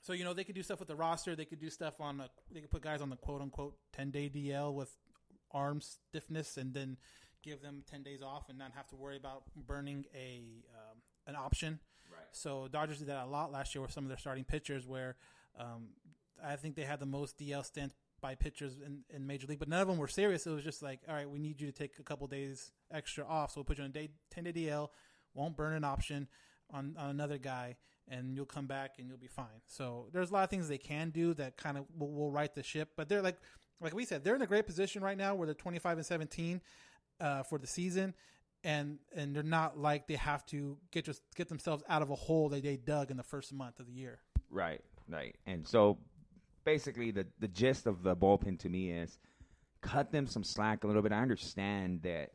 [0.01, 1.35] so you know they could do stuff with the roster.
[1.35, 2.19] They could do stuff on.
[2.19, 4.93] A, they could put guys on the quote unquote ten day DL with
[5.51, 6.97] arm stiffness, and then
[7.41, 10.97] give them ten days off and not have to worry about burning a um,
[11.27, 11.79] an option.
[12.11, 12.21] Right.
[12.31, 15.15] So Dodgers did that a lot last year with some of their starting pitchers, where
[15.57, 15.89] um,
[16.43, 19.67] I think they had the most DL stints by pitchers in, in Major League, but
[19.67, 20.47] none of them were serious.
[20.47, 23.27] It was just like, all right, we need you to take a couple days extra
[23.27, 24.87] off, so we'll put you on a day, ten day DL,
[25.33, 26.29] won't burn an option
[26.71, 27.75] on, on another guy,
[28.07, 29.61] and you'll come back and you'll be fine.
[29.67, 32.53] So there's a lot of things they can do that kind of will, will right
[32.55, 33.37] the ship, but they're like,
[33.81, 36.61] like we said, they're in a great position right now where they're 25 and 17
[37.19, 38.13] uh, for the season,
[38.63, 42.15] and and they're not like they have to get just get themselves out of a
[42.15, 44.19] hole that they dug in the first month of the year.
[44.49, 45.35] Right, right.
[45.45, 45.97] And so
[46.65, 49.17] basically the the gist of the bullpen to me is
[49.81, 51.11] cut them some slack a little bit.
[51.11, 52.31] I understand that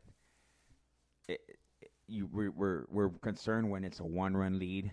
[1.27, 1.41] it,
[1.81, 4.91] it- you we're, we're we're concerned when it's a one run lead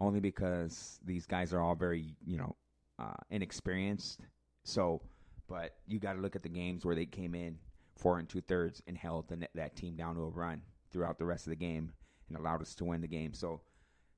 [0.00, 2.56] only because these guys are all very, you know,
[2.98, 4.20] uh, inexperienced.
[4.64, 5.00] So,
[5.48, 7.56] but you got to look at the games where they came in
[7.96, 11.24] four and two thirds and held the, that team down to a run throughout the
[11.24, 11.92] rest of the game
[12.28, 13.32] and allowed us to win the game.
[13.32, 13.60] So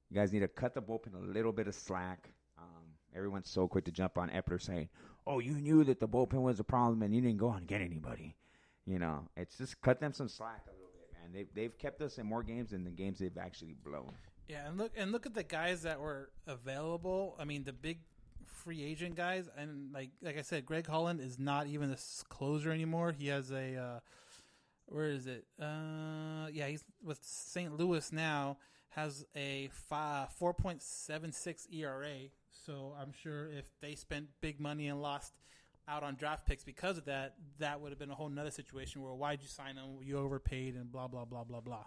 [0.09, 2.30] you guys need to cut the bullpen a little bit of slack.
[3.16, 4.88] Everyone's so quick to jump on Eppler saying,
[5.26, 7.66] "Oh, you knew that the bullpen was a problem and you didn't go out and
[7.66, 8.36] get anybody."
[8.86, 11.32] You know, it's just cut them some slack a little bit, man.
[11.32, 14.12] They've they've kept us in more games than the games they've actually blown.
[14.48, 17.34] Yeah, and look and look at the guys that were available.
[17.38, 17.98] I mean, the big
[18.46, 21.96] free agent guys, and like like I said, Greg Holland is not even a
[22.28, 23.12] closer anymore.
[23.12, 24.00] He has a uh,
[24.86, 25.46] where is it?
[25.60, 27.76] Uh, yeah, he's with St.
[27.76, 28.58] Louis now.
[28.90, 29.68] Has a
[30.38, 32.30] four point seven six ERA.
[32.66, 35.32] So I'm sure if they spent big money and lost
[35.88, 39.02] out on draft picks because of that, that would have been a whole nother situation
[39.02, 39.98] where why'd you sign him?
[40.02, 41.84] You overpaid and blah blah blah blah blah.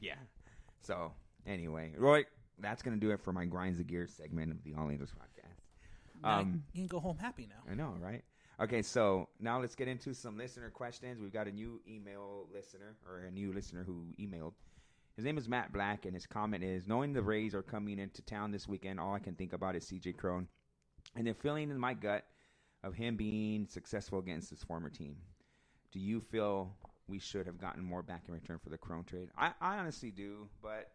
[0.00, 0.16] Yeah.
[0.80, 1.12] So
[1.46, 2.24] anyway, Roy,
[2.58, 5.62] that's gonna do it for my grinds the gears segment of the All Angels podcast.
[6.24, 7.70] Um, you can go home happy now.
[7.70, 8.22] I know, right?
[8.60, 11.20] Okay, so now let's get into some listener questions.
[11.20, 14.52] We've got a new email listener or a new listener who emailed.
[15.22, 18.22] His name is Matt Black, and his comment is: Knowing the Rays are coming into
[18.22, 20.14] town this weekend, all I can think about is C.J.
[20.14, 20.48] Cron,
[21.14, 22.24] and the feeling in my gut
[22.82, 25.14] of him being successful against his former team.
[25.92, 26.74] Do you feel
[27.06, 29.28] we should have gotten more back in return for the Cron trade?
[29.38, 30.90] I, I honestly do, but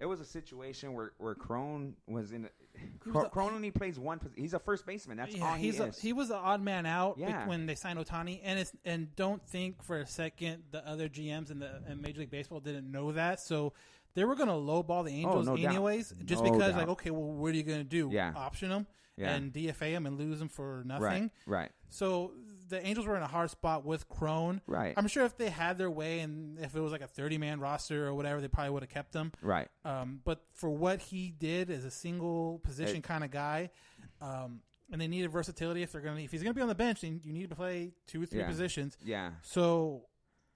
[0.00, 2.46] it was a situation where where Cron was in.
[2.46, 4.20] A, Cron only plays one.
[4.36, 5.16] He's a first baseman.
[5.16, 5.98] That's yeah, all he he's is.
[5.98, 7.46] A, he was the odd man out Yeah.
[7.48, 11.50] when they signed Ohtani, and it's and don't think for a second the other GMs
[11.50, 13.40] in the in Major League Baseball didn't know that.
[13.40, 13.72] So
[14.14, 15.70] they were going to lowball the oh, Angels Oh, no doubt.
[15.72, 16.78] anyways, just No because doubt.
[16.80, 18.08] like okay, well, what are you going to do?
[18.12, 18.32] Yeah.
[18.36, 18.86] option them
[19.16, 19.34] Yeah.
[19.34, 21.02] and DFA them and lose them for nothing.
[21.02, 21.70] right, right.
[21.88, 22.32] So
[22.68, 24.60] the Angels were in a hard spot with Cron.
[24.66, 24.94] Right.
[24.96, 27.60] I'm sure if they had their way and if it was like a 30 man
[27.60, 29.32] roster or whatever, they probably would have kept him.
[29.42, 29.68] Right.
[29.84, 33.70] Um, but for what he did as a single position It- kind of guy,
[34.20, 34.60] um,
[34.90, 37.20] and they needed versatility if they're gonna if he's gonna be on the bench, then
[37.24, 38.48] you need to play two or three Yeah.
[38.48, 38.96] positions.
[39.04, 39.32] Yeah.
[39.42, 40.04] So.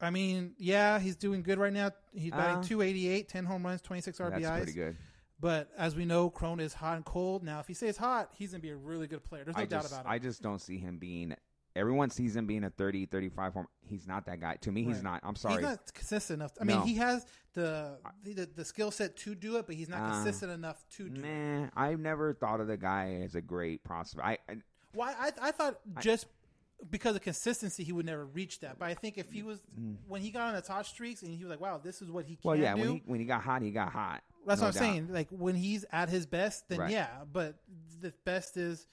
[0.00, 1.92] I mean, yeah, he's doing good right now.
[2.12, 4.42] He's batting Uh, 288, 10 home runs, 26 RBIs.
[4.42, 4.96] That's pretty good.
[5.38, 7.44] But as we know, Cron is hot and cold.
[7.44, 9.44] Now, if he stays hot, he's going to be a really good player.
[9.44, 10.08] There's no I doubt just, about it.
[10.08, 11.36] I just don't see him being.
[11.74, 13.66] Everyone sees him being a 30, 35 home.
[13.88, 14.56] He's not that guy.
[14.60, 15.20] To me, he's not.
[15.22, 15.54] I'm sorry.
[15.56, 16.52] He's not consistent enough.
[16.60, 16.84] I mean, No.
[16.84, 20.52] he has the the, the skill set to do it, but he's not Uh, consistent
[20.52, 21.22] enough to do it.
[21.22, 24.26] Man, I've never thought of the guy as a great prospect.
[24.26, 24.56] I, I
[24.92, 25.12] Why?
[25.18, 26.26] I, I thought just
[26.90, 28.78] because of consistency, he would never reach that.
[28.78, 29.60] But I think if he was
[30.08, 32.26] when he got on the hot streaks and he was like, "Wow, this is what
[32.26, 32.44] he can Mm.
[32.44, 32.74] well, yeah.
[32.74, 34.22] do." When he when he got hot, he got hot.
[34.46, 34.92] that's No what I'm doubt.
[34.92, 35.08] saying.
[35.12, 36.90] Like when he's at his best, then Right.
[36.90, 37.08] yeah.
[37.32, 37.56] But
[38.00, 38.86] the best is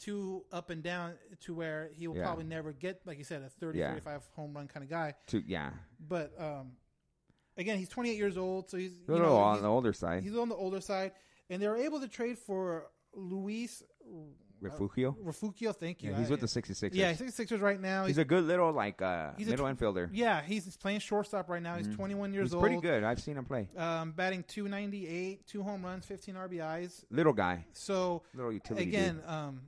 [0.00, 2.24] too up and down to where he will Yeah.
[2.24, 3.90] probably never get, like you said, a 30, Yeah.
[3.90, 5.14] 35 home run kind of guy.
[5.28, 5.70] To yeah,
[6.00, 6.72] But um,
[7.56, 10.22] again, he's 28 years old, so he's a little know, on he's- the older side.
[10.24, 11.12] He's on the older side,
[11.48, 13.82] and they were able to trade for Luis
[14.62, 15.16] Rengifo.
[15.24, 15.74] Rengifo.
[15.74, 16.10] Thank you.
[16.10, 16.94] Yeah, he's I- with the 66ers.
[16.94, 18.04] Yeah, he's 66ers right now.
[18.04, 20.10] He's a good little like uh, He's a middle tw- infielder.
[20.12, 21.76] yeah, he's playing shortstop right now.
[21.76, 22.64] He's 21 years old.
[22.66, 22.82] He's old.
[22.82, 23.04] pretty good.
[23.04, 23.68] I've seen him play.
[23.76, 27.04] Um, batting 298, two home runs, 15 RBIs.
[27.10, 27.64] Little guy.
[27.72, 29.62] So Little utility again, um,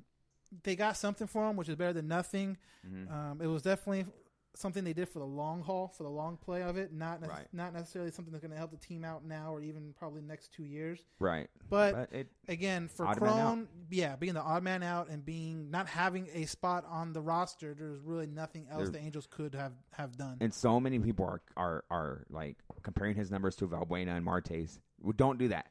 [0.64, 2.56] they got something for him, which is better than nothing.
[2.86, 3.12] Mm-hmm.
[3.12, 4.06] Um, it was definitely
[4.54, 7.30] something they did for the long haul, for the long play of it, not nec-
[7.30, 7.46] Right.
[7.54, 10.52] not necessarily something that's going to help the team out now or even probably next
[10.52, 11.06] two years.
[11.18, 11.48] Right.
[11.70, 13.06] But, But it- again, for.
[13.14, 17.22] Cron, yeah, being the odd man out and being not having a spot on the
[17.22, 20.36] roster, there's really nothing else There- the Angels could have have done.
[20.42, 24.78] And so many people are are are like comparing his numbers to Valbuena and Marte's.
[25.00, 25.70] Well, don't do that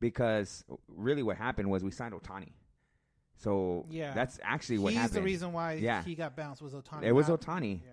[0.00, 2.52] because really what happened was we signed Ohtani.
[3.36, 4.14] So Yeah.
[4.14, 5.16] that's actually what He's happened.
[5.16, 6.02] the reason why yeah.
[6.02, 7.02] he got bounced was Ohtani.
[7.04, 7.80] it was Ohtani.
[7.84, 7.92] Yeah.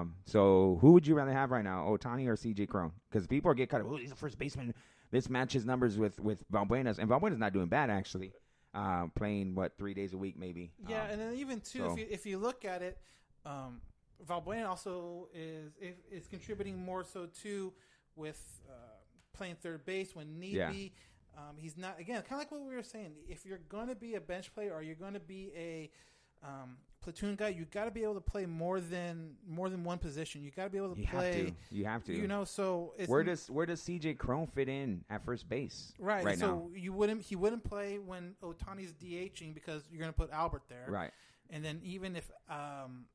[0.00, 2.92] Um, so who would you rather have right now, Ohtani or CJ Cron?
[3.08, 3.82] Because people are get cut.
[3.82, 4.74] Oh, he's the first baseman.
[5.12, 8.32] This matches numbers with with Valbuena's, and Valbuena's not doing bad actually.
[8.74, 10.72] Uh, playing what three days a week maybe.
[10.88, 12.98] Yeah, Um, and then even too, so- if you if you look at it,
[13.46, 13.80] um,
[14.26, 17.72] Valbuena also is is is contributing more so too
[18.16, 18.72] with uh,
[19.32, 20.70] playing third base when need Yeah.
[20.72, 20.92] be.
[21.40, 23.12] Um, he's not again kind of like what we were saying.
[23.28, 25.90] If you're going to be a bench player or you're going to be a
[26.44, 29.98] um, platoon guy, you got to be able to play more than more than one
[29.98, 30.42] position.
[30.42, 31.52] You got to be able to you have to.
[31.70, 32.14] You have to.
[32.14, 35.92] You know, so it's where does where does CJ Cron fit in at first base?
[35.98, 36.24] Right.
[36.24, 36.70] Right so now.
[36.74, 40.86] you wouldn't he wouldn't play when Ohtani's DHing because you're going to put Albert there.
[40.88, 41.10] Right.
[41.50, 43.06] And then even if um,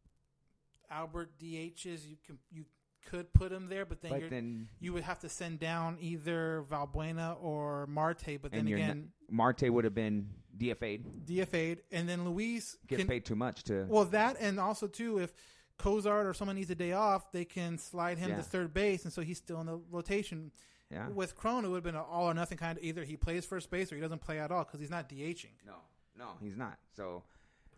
[0.89, 2.65] Albert DHs, you can you
[3.06, 5.97] could put him there, but then, But you're, then- you would have to send down
[6.01, 8.41] either Valbuena or Marte.
[8.41, 11.26] But then again, not, Marte would have been DFA'd.
[11.26, 13.86] DFA'd, and then Luis Gets can, paid too much to.
[13.88, 15.34] Well, that and also too, if
[15.78, 18.38] Cozart or someone needs a day off, they can slide him Yeah.
[18.38, 20.51] to third base, and so he's still in the rotation.
[20.91, 21.10] Yeah.
[21.10, 23.43] With Cron, it would have been an all or nothing kind of either he plays
[23.45, 25.49] first base or he doesn't play at all because he's not DHing.
[25.66, 25.74] No,
[26.18, 26.78] no, he's not.
[26.95, 27.24] So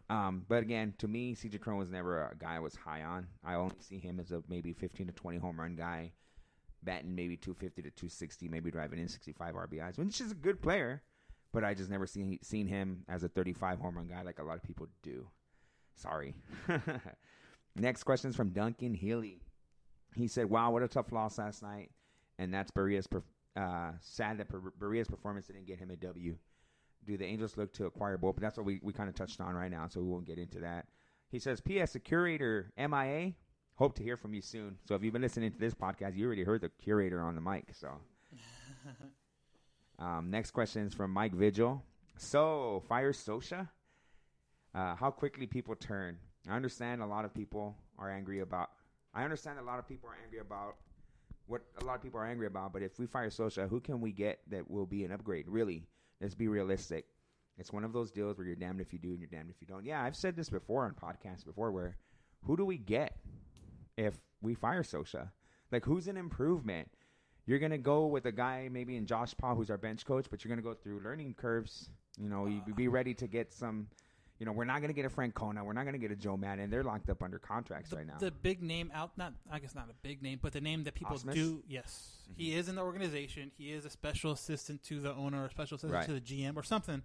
[0.09, 3.27] Um, but again, to me, CJ Cron was never a guy I was high on.
[3.43, 6.13] I only see him as a maybe 15 to 20 home run guy,
[6.83, 11.01] batting maybe 250 to 260, maybe driving in 65 RBIs, which is a good player.
[11.53, 14.43] But I just never seen seen him as a 35 home run guy like a
[14.43, 15.27] lot of people do.
[15.95, 16.35] Sorry.
[17.75, 19.41] Next question is from Duncan Healy.
[20.15, 21.91] He said, "Wow, what a tough loss last night,
[22.37, 23.23] and that's perf-
[23.55, 24.47] uh, sad that
[24.79, 26.37] Barria's performance didn't get him a W.
[27.07, 28.35] Do the Angels look to acquire both?
[28.35, 30.37] But that's what we, we kind of touched on right now, so we won't get
[30.37, 30.87] into that.
[31.29, 31.93] He says, P.S.
[31.93, 33.33] The curator, MIA,
[33.75, 34.77] hope to hear from you soon.
[34.85, 37.41] So if you've been listening to this podcast, you already heard the curator on the
[37.41, 37.73] mic.
[37.73, 37.89] So
[39.99, 41.83] um, next question is from Mike Vigil.
[42.17, 43.69] So, fire Scioscia?
[44.73, 46.17] Uh, how quickly people turn.
[46.49, 48.69] I understand a lot of people are angry about.
[49.13, 50.75] I understand a lot of people are angry about
[51.47, 52.73] what a lot of people are angry about.
[52.73, 55.47] But if we fire Scioscia, who can we get that will be an upgrade?
[55.47, 55.83] Really,
[56.21, 57.05] let's be realistic.
[57.57, 59.55] It's one of those deals where you're damned if you do and you're damned if
[59.61, 59.85] you don't.
[59.85, 61.71] Yeah, I've said this before on podcasts before.
[61.71, 61.97] Where
[62.43, 63.17] who do we get
[63.97, 65.29] if we fire Scioscia?
[65.71, 66.89] Like who's an improvement?
[67.45, 70.43] You're gonna go with a guy maybe in Josh Paul, who's our bench coach, but
[70.43, 71.89] you're gonna go through learning curves.
[72.19, 73.87] You know, you be uh, ready to get some
[74.39, 75.63] you know, we're not going to get a Francona.
[75.63, 76.69] We're not going to get a Joe Maddon.
[76.69, 78.17] They're locked up under contracts the, right now.
[78.19, 80.95] The big name out, not I guess not a big name, but the name that
[80.95, 81.33] people Ausmus?
[81.33, 81.63] do.
[81.67, 82.41] Yes, mm-hmm.
[82.41, 83.51] he is in the organization.
[83.57, 86.05] He is a special assistant to the owner, a special assistant Right.
[86.05, 87.01] to the GM, or something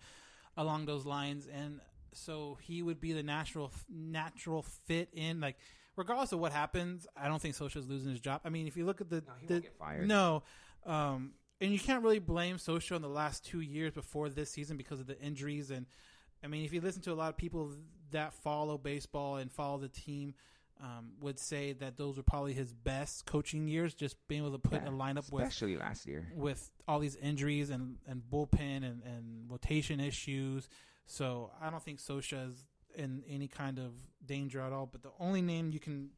[0.57, 1.47] along those lines.
[1.47, 1.81] And
[2.13, 5.41] so he would be the natural natural fit in.
[5.41, 5.57] Like
[5.97, 8.43] regardless of what happens, I don't think Scioscia's losing his job.
[8.45, 10.09] I mean, if you look at the, he the won't get fired.
[10.09, 10.43] no.
[10.85, 14.77] Um, and you can't really blame Scioscia in the last two years before this season
[14.77, 15.87] because of the injuries and
[16.45, 17.73] I mean, if you listen to a lot of people
[18.11, 20.35] that follow baseball and follow the team,
[20.81, 23.95] um, would say that those were probably his best coaching years.
[23.95, 26.27] Just being able to put Yeah, a lineup with especially last year.
[26.35, 30.69] with all these injuries and, and bullpen and, and rotation issues.
[31.07, 32.67] So I don't think Scioscia is
[32.97, 33.93] in any kind of
[34.27, 34.87] danger at all.
[34.91, 36.11] But the only name you can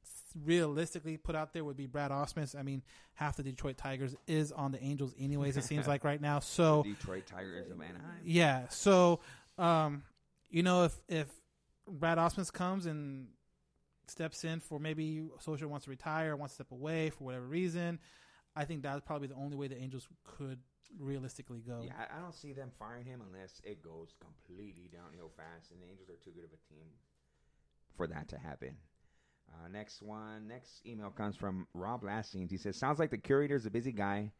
[0.44, 2.58] realistically put out there would be Brad Ausmus.
[2.58, 2.82] I mean,
[3.14, 5.56] half the Detroit Tigers is on the Angels anyways.
[5.56, 6.38] It seems like right now.
[6.40, 8.20] So Detroit Tigers of Anaheim.
[8.24, 8.68] yeah.
[8.68, 9.20] So,
[9.58, 10.02] um,
[10.50, 11.28] you know, if if
[11.88, 13.28] Brad Ausmus comes and
[14.06, 17.98] steps in for maybe Scioscia wants to retire, wants to step away for whatever reason,
[18.56, 20.58] I think that's probably the only way the Angels could
[20.98, 21.82] realistically go.
[21.84, 25.86] Yeah, I- don't see them firing him unless it goes completely downhill fast, and the
[25.86, 26.86] Angels are too good of a team
[27.96, 28.76] for that to happen.
[29.52, 32.50] Uh, next one, next email comes from Rob Lastings.
[32.50, 34.32] He says, "Sounds like the curator's a busy guy.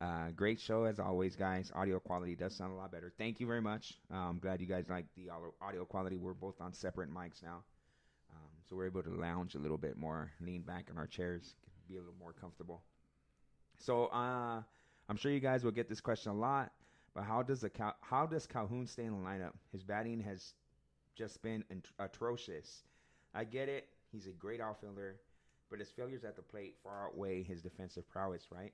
[0.00, 1.70] Uh, great show as always, guys.
[1.74, 3.12] Audio quality does sound a lot better.
[3.16, 3.94] Thank you very much.
[4.12, 6.16] Uh, I'm glad you guys like the audio- quality.
[6.18, 7.62] We're both on separate mics now,
[8.32, 11.54] um, so we're able to lounge a little bit more, lean back in our chairs,
[11.88, 12.82] be a little more comfortable.
[13.78, 14.62] So uh,
[15.08, 16.72] I'm sure you guys will get this question a lot,
[17.14, 19.52] but how does the Cal- how does Calhoun stay in the lineup?
[19.72, 20.54] His batting has
[21.14, 21.64] just been
[21.98, 22.82] atrocious.
[23.34, 25.20] I get it; he's a great outfielder,
[25.70, 28.72] but his failures at the plate far outweigh his defensive prowess, right?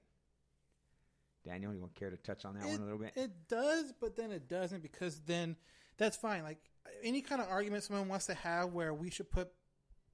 [1.44, 3.12] Daniel, you want to care to touch on that one a little bit?
[3.16, 5.56] It does, but then it doesn't because then
[5.96, 6.42] that's fine.
[6.42, 6.58] Like
[7.02, 9.50] any kind of argument someone wants to have where we should put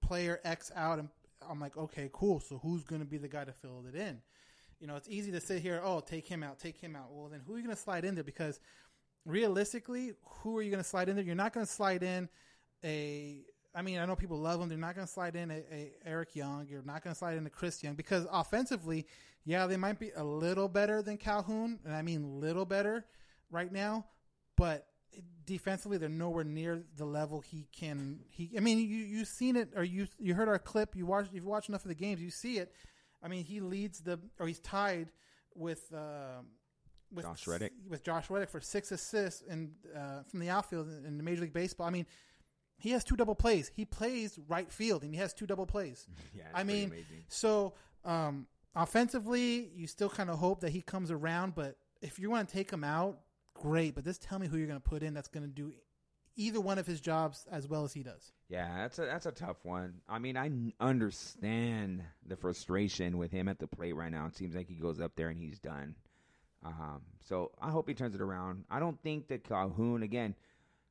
[0.00, 1.08] player X out, and
[1.48, 2.40] I'm like, okay, cool.
[2.40, 4.20] So who's going to be the guy to fill it in?
[4.80, 7.06] You know, it's easy to sit here, oh, take him out, take him out.
[7.10, 8.24] Well, then who are you going to slide in there?
[8.24, 8.60] Because
[9.24, 11.24] realistically, who are you going to slide in there?
[11.24, 12.28] You're not going to slide in
[12.84, 13.42] a.
[13.74, 14.70] I mean, I know people love him.
[14.70, 16.66] They're not going to slide in a, a Eric Young.
[16.68, 19.06] You're not going to slide in a Chris Young because offensively,
[19.46, 23.06] yeah, they might be a little better than Calhoun, and I mean little better
[23.50, 24.04] right now,
[24.56, 24.86] but
[25.46, 28.18] defensively they're nowhere near the level he can.
[28.28, 30.96] He, I mean, you you've seen it or you you heard our clip.
[30.96, 32.20] You watched you've watched enough of the games.
[32.20, 32.72] You see it.
[33.22, 35.08] I mean, he leads the or he's tied
[35.54, 35.92] with.
[35.94, 36.42] Uh,
[37.12, 37.72] with Josh Reddick.
[37.88, 41.52] with Josh Reddick for six assists in uh, from the outfield in the Major League
[41.52, 41.86] Baseball.
[41.86, 42.04] I mean,
[42.78, 43.70] he has two double plays.
[43.74, 46.06] He plays right field and he has two double plays.
[46.34, 47.24] Yeah, I mean, amazing.
[47.28, 47.74] so
[48.04, 51.54] um, offensively, you still kind of hope that he comes around.
[51.56, 53.18] But if you want to take him out,
[53.54, 53.94] great.
[53.94, 55.72] But just tell me who you're going to put in that's going to do
[56.36, 58.32] either one of his jobs as well as he does.
[58.48, 59.94] Yeah, that's a that's a tough one.
[60.08, 64.26] I mean, I understand the frustration with him at the plate right now.
[64.26, 65.96] It seems like he goes up there and he's done.
[66.64, 68.64] Um, so I hope he turns it around.
[68.70, 70.34] I don't think that Calhoun again.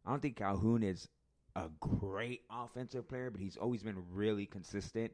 [0.06, 1.08] I don't think Calhoun is
[1.56, 5.12] a great offensive player, but he's always been really consistent,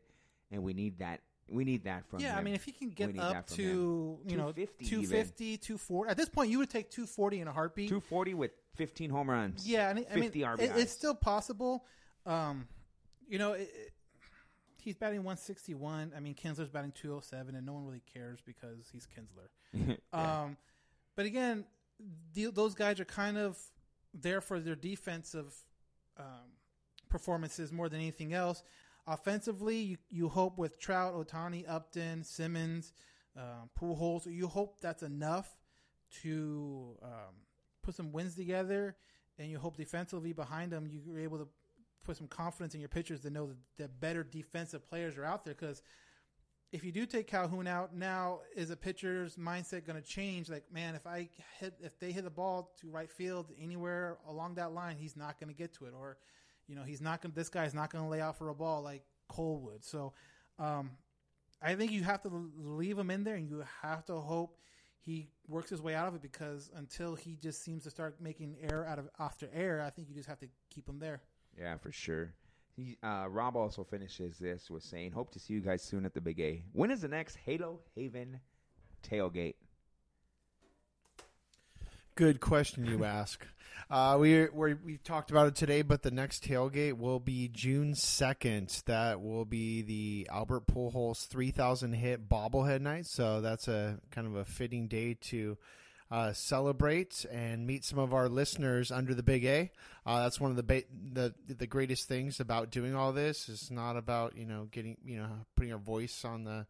[0.51, 1.21] and we need that.
[1.51, 2.39] We need that from yeah, him.
[2.39, 5.57] I mean, if he can get up to you know 250 even.
[5.59, 6.09] 240.
[6.09, 7.89] At this point, you would take 240 in a heartbeat.
[7.89, 9.67] 240 with 15 home runs.
[9.67, 11.85] Yeah, and I mean, 50 it- it's still possible.
[12.25, 12.67] Um,
[13.27, 13.93] you know, it, it-
[14.77, 16.13] he's batting 161.
[16.15, 19.97] I mean, Kinsler's batting 207, and no one really cares because he's Kinsler.
[20.13, 20.57] um,
[21.15, 21.65] but again,
[22.33, 23.57] the, those guys are kind of
[24.13, 25.53] there for their defensive
[26.17, 26.55] um,
[27.09, 28.63] performances more than anything else.
[29.07, 32.93] Offensively, you, you hope with Trout, Ohtani, Upton, Simmons,
[33.37, 35.49] uh, Pujols, you hope that's enough
[36.21, 37.35] to um,
[37.81, 38.95] put some wins together,
[39.39, 41.47] and you hope defensively behind them you're able to
[42.03, 45.45] put some confidence in your pitchers to know that, that better defensive players are out
[45.45, 45.81] there because
[46.71, 50.49] if you do take Calhoun out, now is a pitcher's mindset going to change?
[50.49, 51.29] Like, man, if I
[51.59, 55.39] hit, if they hit the ball to right field anywhere along that line, he's not
[55.39, 56.17] going to get to it, or,
[56.67, 57.33] you know, he's not going.
[57.35, 59.83] This guy's not going to lay out for a ball like Kole would.
[59.83, 60.13] So,
[60.59, 60.91] um,
[61.61, 64.57] I think you have to leave him in there, and you have to hope
[64.99, 68.57] he works his way out of it because until he just seems to start making
[68.61, 71.21] air out of after air, I think you just have to keep him there.
[71.57, 72.33] Yeah, for sure.
[72.75, 76.13] He, uh, Rob also finishes this with saying, "Hope to see you guys soon at
[76.13, 76.63] the Big A.
[76.71, 78.39] When is the next Halo Haven
[79.03, 79.55] tailgate?"
[82.21, 83.43] Good question you ask.
[83.89, 87.93] Uh, we we we've talked about it today, but the next tailgate will be June
[87.93, 88.81] second.
[88.85, 93.05] That will be the Albert Pujols three thousand hit bobblehead night.
[93.07, 95.57] So that's a kind of a fitting day to
[96.09, 99.71] uh, celebrate and meet some of our listeners under the Big A.
[100.05, 103.49] Uh, that's one of the ba- the the greatest things about doing all this.
[103.49, 106.65] It's not about you know getting you know putting our voice on the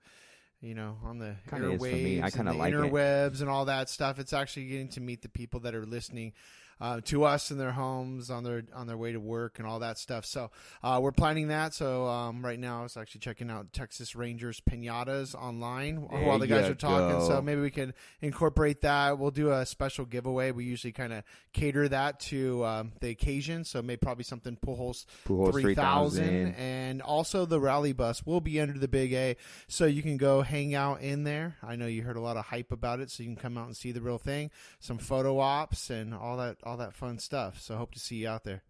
[0.61, 2.17] you know on the Kinda is for me.
[2.17, 2.77] airwaves I and kinda the like it.
[2.77, 4.19] interwebs and all that stuff.
[4.19, 6.33] It's actually getting to meet the people that are listening.
[6.81, 9.77] Uh, to us in their homes on their on their way to work and all
[9.79, 10.25] that stuff.
[10.25, 10.49] So
[10.81, 11.75] uh, we're planning that.
[11.75, 16.39] So um, right now, I was actually checking out Texas Rangers pinatas online There while
[16.39, 17.19] the guys are talking.
[17.19, 17.27] go.
[17.27, 19.19] So maybe we can incorporate that.
[19.19, 20.49] We'll do a special giveaway.
[20.49, 21.23] We usually kind of
[21.53, 23.63] cater that to um, the occasion.
[23.63, 26.55] So maybe probably something Pujols, Pujols 3000 3000.
[26.55, 29.35] and also the rally bus will be under the big A.
[29.67, 31.57] So you can go hang out in there.
[31.61, 33.67] I know you heard a lot of hype about it, so you can come out
[33.67, 37.59] and see the real thing, some photo ops and all that all that fun stuff.
[37.59, 38.61] So hope to see you out there.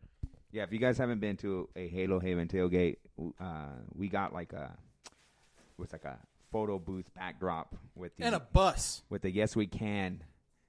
[0.52, 2.98] Yeah, if you guys haven't been to a Halo Haven tailgate,
[3.40, 4.76] uh, we got like a
[5.78, 6.18] with like a
[6.52, 9.02] photo booth backdrop with the And a bus.
[9.10, 10.24] with the Yes We Can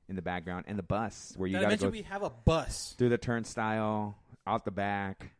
[0.08, 2.22] in the background and the bus where you Did I got to go we have
[2.22, 2.94] a bus?
[2.96, 4.16] through the turnstile
[4.46, 5.32] out the back,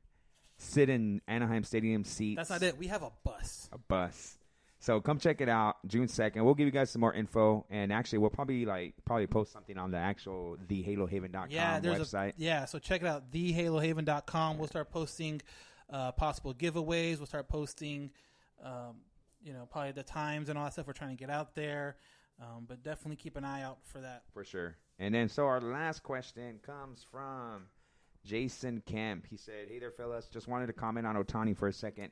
[0.58, 2.36] sit in Anaheim Stadium seats.
[2.36, 2.76] That's not it.
[2.76, 3.68] We have a bus.
[3.72, 4.36] a bus.
[4.82, 6.44] So come check it out June second.
[6.44, 9.78] We'll give you guys some more info, and actually we'll probably like probably post something
[9.78, 12.30] on the actual thehalohaven.com Yeah, there's website.
[12.30, 12.64] a yeah.
[12.64, 14.58] So check it out, thehalohaven.com.
[14.58, 15.40] We'll start posting
[15.88, 17.18] uh, possible giveaways.
[17.18, 18.10] We'll start posting,
[18.60, 18.96] um,
[19.40, 21.96] you know, probably the times and all that stuff we're trying to get out there.
[22.40, 24.24] Um, but definitely keep an eye out for that.
[24.34, 24.76] For sure.
[24.98, 27.66] And then, so our last question comes from
[28.24, 29.26] Jason Kemp.
[29.30, 30.26] He said, Hey there, fellas.
[30.26, 32.10] Just wanted to comment on Ohtani for a second.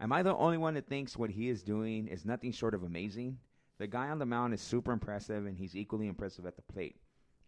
[0.00, 2.82] Am I the only one that thinks what he is doing is nothing short of
[2.82, 3.36] amazing?
[3.78, 6.96] The guy on the mound is super impressive, and he's equally impressive at the plate.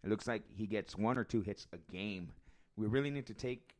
[0.03, 2.31] It looks like he gets one or two hits a game.
[2.77, 3.75] We really need to take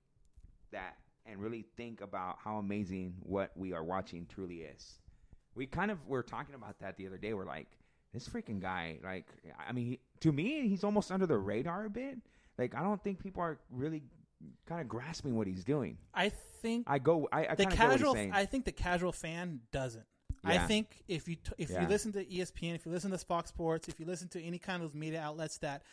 [0.71, 4.99] that and really think about how amazing what we are watching truly is.
[5.55, 7.33] We kind of were talking about that the other day.
[7.33, 7.67] We're like,
[8.11, 9.27] this freaking guy, like,
[9.67, 12.17] I mean, to me, he's almost under the radar a bit.
[12.57, 14.03] Like, I don't think people are really
[14.67, 15.97] kind of grasping what he's doing.
[16.13, 16.29] I
[16.61, 18.29] think I go, I, I the kind of what he's casual.
[18.33, 20.05] I think the casual fan doesn't.
[20.45, 21.83] I think if you t- if Yeah.
[21.83, 24.59] you listen to ESPN, if you listen to Fox Sports, if you listen to any
[24.59, 25.83] kind of those media outlets that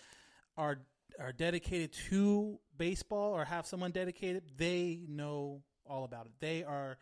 [0.56, 0.78] are
[1.18, 6.32] are dedicated to baseball or have someone dedicated, they know all about it.
[6.40, 6.98] They are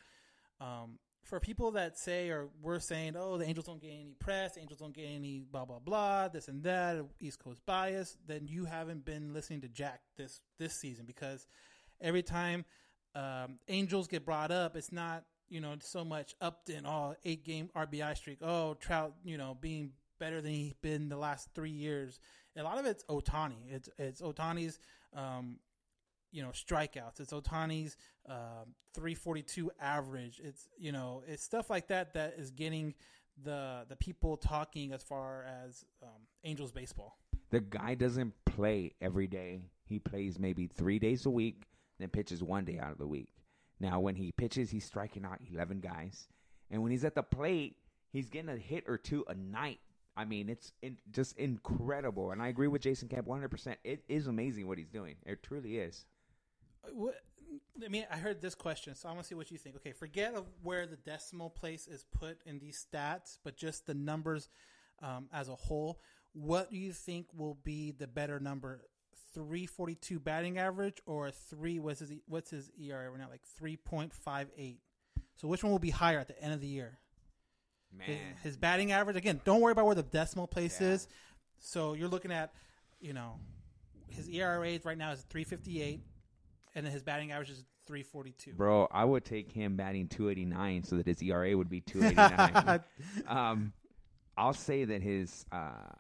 [0.61, 0.99] um,
[1.29, 4.81] for people that say or we're saying, oh, the Angels don't get any press, Angels
[4.81, 8.17] don't get any blah blah blah, this and that, East Coast bias.
[8.27, 11.47] Then you haven't been listening to Jack this this season because
[12.01, 12.65] every time
[13.15, 17.69] um, Angels get brought up, it's not you know so much Upton, oh eight game
[17.77, 22.19] RBI streak, oh Trout, you know being better than he's been the last three years.
[22.57, 23.71] A lot of it's Ohtani.
[23.71, 24.81] It's it's Ohtani's
[25.15, 25.59] um,
[26.33, 27.21] you know strikeouts.
[27.21, 27.97] It's Ohtani's
[28.29, 30.41] um, 342 average.
[30.43, 32.95] It's you know it's stuff like that that is getting
[33.43, 37.19] the the people talking as far as um, Angels baseball.
[37.51, 39.63] the guy doesn't play every day.
[39.85, 41.65] He plays maybe three days a week,
[41.99, 43.31] then pitches one day out of the week.
[43.81, 46.29] Now, when he pitches, he's striking out 11 guys.
[46.71, 47.77] And when he's at the plate,
[48.13, 49.79] he's getting a hit or two a night.
[50.17, 52.33] I mean, it's in, just incredible.
[52.33, 53.77] And I agree with Jason Camp 100%.
[53.85, 55.15] It is amazing what he's doing.
[55.25, 56.05] It truly is.
[56.93, 57.15] What,
[57.85, 59.77] I mean, I heard this question, so I want to see what you think.
[59.77, 63.95] Okay, forget of where the decimal place is put in these stats, but just the
[63.95, 64.49] numbers
[65.03, 66.01] um, as a whole.
[66.33, 68.83] What do you think will be the better number?
[69.35, 71.79] Three forty two batting average or three?
[71.79, 73.29] What's his what's his ERA right now?
[73.31, 74.81] Like three point five eight.
[75.37, 76.99] So which one will be higher at the end of the year?
[78.01, 78.35] His, Man.
[78.43, 79.41] his batting average again.
[79.45, 80.89] Don't worry about where the decimal place Yeah.
[80.89, 81.09] is.
[81.61, 82.53] So you're looking at,
[83.01, 83.39] you know,
[84.09, 86.01] his ERA right now is 358,
[86.79, 88.53] and his batting average is three forty two.
[88.53, 92.81] Bro, I would take him batting 289 so that his ERA would be 289.
[93.27, 93.73] um,
[94.37, 95.91] I'll say that his uh,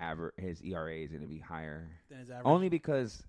[0.00, 1.88] aver- his ERA is going to be higher.
[2.08, 2.46] Than his average.
[2.46, 3.22] Only because,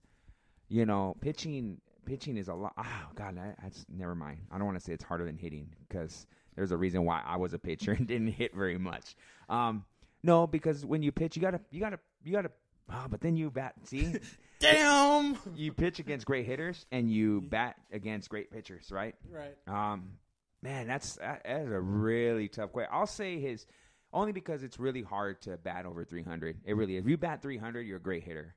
[0.69, 2.73] you know, pitching pitching is a lot.
[2.77, 4.39] Oh, God, I, that's never mind.
[4.51, 6.25] I don't want to say it's harder than hitting because
[6.55, 9.15] there's a reason why I was a pitcher and didn't hit very much.
[9.49, 9.83] Um,
[10.23, 12.51] no, because when you pitch, you gotta you gotta you gotta.
[12.91, 13.73] Oh, but then you bat.
[13.83, 14.15] See,
[14.59, 15.37] Damn.
[15.55, 19.15] you pitch against great hitters and you bat against great pitchers, right?
[19.29, 19.55] Right.
[19.67, 20.13] Um,
[20.61, 22.89] man, that's that, that is a really tough question.
[22.93, 23.65] I'll say his
[24.13, 26.57] only because it's really hard to bat over 300.
[26.65, 27.03] It really is.
[27.03, 28.55] If you bat 300, you're a great hitter,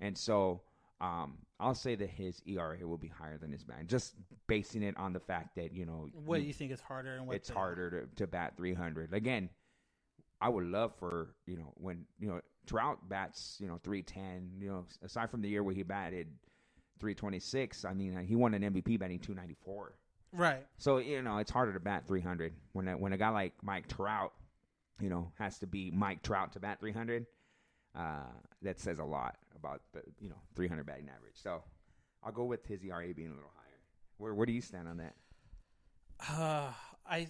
[0.00, 0.62] and so
[1.00, 3.86] um, I'll say that his ERA will be higher than his bat.
[3.86, 4.14] Just
[4.46, 7.26] basing it on the fact that you know What do you think is harder and
[7.26, 9.14] what it's the- harder to, to bat 300.
[9.14, 9.48] Again,
[10.40, 14.60] I would love for you know when you know Trout bats you know 310.
[14.60, 16.28] You know aside from the year where he batted
[17.00, 19.94] 326, I mean he won an MVP batting 294.
[20.32, 20.66] Right.
[20.76, 23.88] So you know it's harder to bat 300 when a, when a guy like Mike
[23.88, 24.32] Trout,
[25.00, 27.26] you know, has to be Mike Trout to bat 300.
[27.96, 28.20] Uh,
[28.62, 31.34] that says a lot about the you know 300 batting average.
[31.34, 31.62] So
[32.22, 33.80] I'll go with his ERA being a little higher.
[34.18, 35.14] Where where do you stand on that?
[36.28, 36.72] Uh,
[37.08, 37.28] I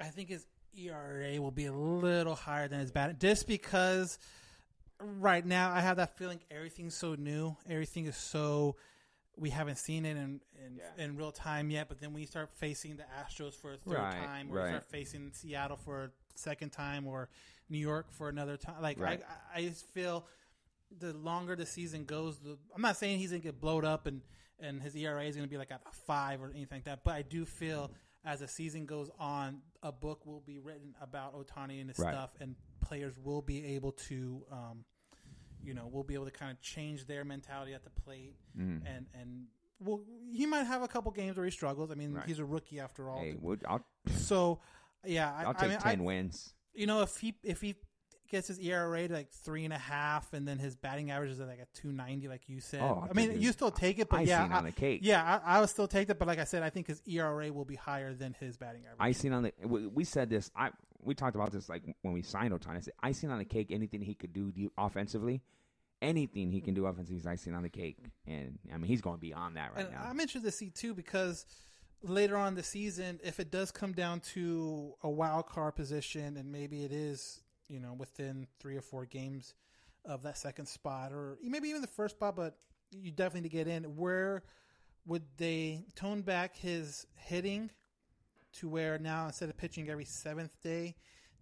[0.00, 0.46] I think his
[0.78, 4.18] ERA will be a little higher than his batting, just because
[5.00, 8.76] right now I have that feeling everything's so new, everything is so
[9.36, 11.88] we haven't seen it in in, in real time yet.
[11.88, 14.62] But then when you start facing the Astros for a third Right, time, or right.
[14.64, 17.28] you start facing Seattle for a second time, or
[17.68, 19.20] New York for another time, like Right.
[19.54, 20.26] I, I just feel
[20.98, 24.22] the longer the season goes, the, I'm not saying he's gonna get blowed up and
[24.60, 27.22] and his ERA is gonna be like a five or anything like that, but I
[27.22, 27.92] do feel
[28.24, 32.12] as the season goes on, a book will be written about Ohtani and his Right.
[32.14, 34.84] stuff, and players will be able to, um,
[35.62, 38.82] you know, will be able to kind of change their mentality at the plate, Mhm.
[38.86, 39.46] and and
[39.80, 40.02] well,
[40.32, 41.90] he might have a couple games where he struggles.
[41.92, 42.26] I mean, Right.
[42.26, 43.20] he's a rookie after all.
[43.20, 44.60] Hey, I'll So,
[45.04, 46.54] yeah, I, I'll I take mean, ten I, wins.
[46.74, 47.76] you know, if he if he
[48.28, 51.40] gets his ERA to like three and a half, and then his batting average is
[51.40, 52.82] at like a two ninety, like you said.
[52.82, 55.00] Oh, I mean, you still take it, but Icing yeah, on I, the cake.
[55.02, 57.52] Yeah, I, I would still take it, but like I said, I think his ERA
[57.52, 58.98] will be higher than his batting average.
[59.00, 60.50] Icing on the we, we said this.
[60.56, 60.70] I
[61.02, 62.76] we talked about this like when we signed Ohtani.
[62.76, 63.68] I said icing on the cake.
[63.70, 65.42] Anything he could do offensively,
[66.02, 67.98] anything he can do offensively is icing on the cake.
[68.26, 70.04] And I mean, he's going to be on that right and now.
[70.04, 71.46] I'm interested to see too because
[72.02, 76.50] later on the season, if it does come down to a wild card position, and
[76.50, 79.54] maybe it is, you know, within three or four games
[80.04, 82.56] of that second spot, or maybe even the first spot, but
[82.92, 83.84] you definitely need to get in.
[83.96, 84.42] Where
[85.06, 87.70] would they tone back his hitting
[88.54, 90.96] to where now instead of pitching every seventh day,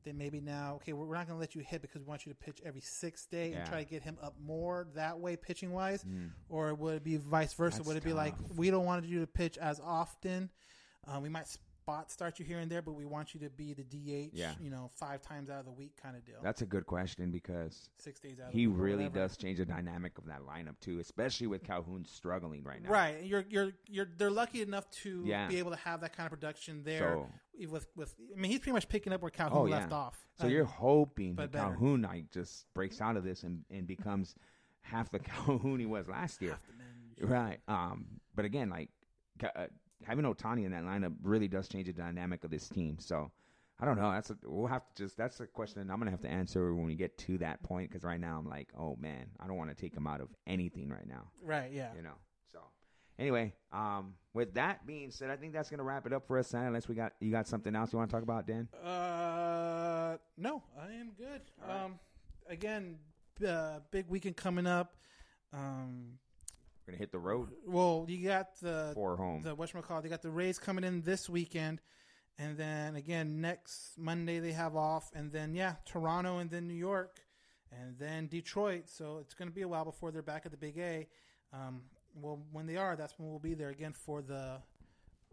[0.04, 2.32] then maybe now okay, we're not going to let you hit because we want you
[2.32, 3.58] to pitch every sixth day Yeah.
[3.58, 6.30] and try to get him up more that way pitching wise, Mm.
[6.48, 7.78] or would it be vice versa?
[7.78, 10.50] That's would it be like we don't want you to pitch as often?
[11.06, 11.46] Uh, we might
[11.86, 14.30] spot start you here and there, but we want you to be the DH.
[14.34, 14.52] Yeah.
[14.60, 16.38] you know, five times out of the week kind of deal.
[16.42, 19.64] That's a good question because Six days out of he week really does change the
[19.64, 22.90] dynamic of that lineup too, especially with Calhoun struggling right now.
[22.90, 25.46] Right, you're you're you're they're lucky enough to Yeah.
[25.46, 26.98] be able to have that kind of production there.
[27.14, 27.28] So-
[27.70, 29.96] with with, I mean, he's pretty much picking up where Calhoun Oh left yeah.
[29.96, 30.26] off.
[30.38, 31.68] So Uh, you're hoping that better.
[31.70, 34.34] Calhoun like just breaks out of this and, and becomes
[34.82, 36.58] half the Calhoun he was last year.
[37.20, 37.60] Right.
[37.68, 38.20] Um.
[38.34, 38.90] But again, like
[39.42, 39.68] uh,
[40.06, 42.98] having Ohtani in that lineup really does change the dynamic of this team.
[42.98, 43.30] So
[43.80, 44.10] I don't know.
[44.10, 46.86] That's a, we'll have to just that's a question I'm gonna have to answer when
[46.86, 49.70] we get to that point because right now I'm like, oh man, I don't want
[49.70, 51.24] to take him out of anything right now.
[51.42, 51.90] Right, yeah.
[51.94, 52.14] You know.
[52.52, 52.60] So
[53.18, 56.54] anyway, um, with that being said, I think that's gonna wrap it up for us.
[56.54, 58.68] Unless we got you got something else you want to talk about, Dan?
[58.82, 61.42] Uh, no, I am good.
[61.68, 61.98] Um,
[62.48, 62.96] again,
[63.46, 64.96] uh, big weekend coming up.
[65.52, 66.18] Um,
[66.86, 67.48] We're gonna hit the road.
[67.66, 69.42] well, you got the For home.
[69.42, 71.80] The whatchamacallit, They got the Rays coming in this weekend,
[72.38, 76.74] and then again next Monday they have off, and then yeah, Toronto, and then New
[76.74, 77.18] York,
[77.72, 78.84] and then Detroit.
[78.88, 81.08] So it's going to be a while before they're back at the Big A.
[81.52, 81.82] Um,
[82.14, 84.58] well, when they are, that's when we'll be there again for the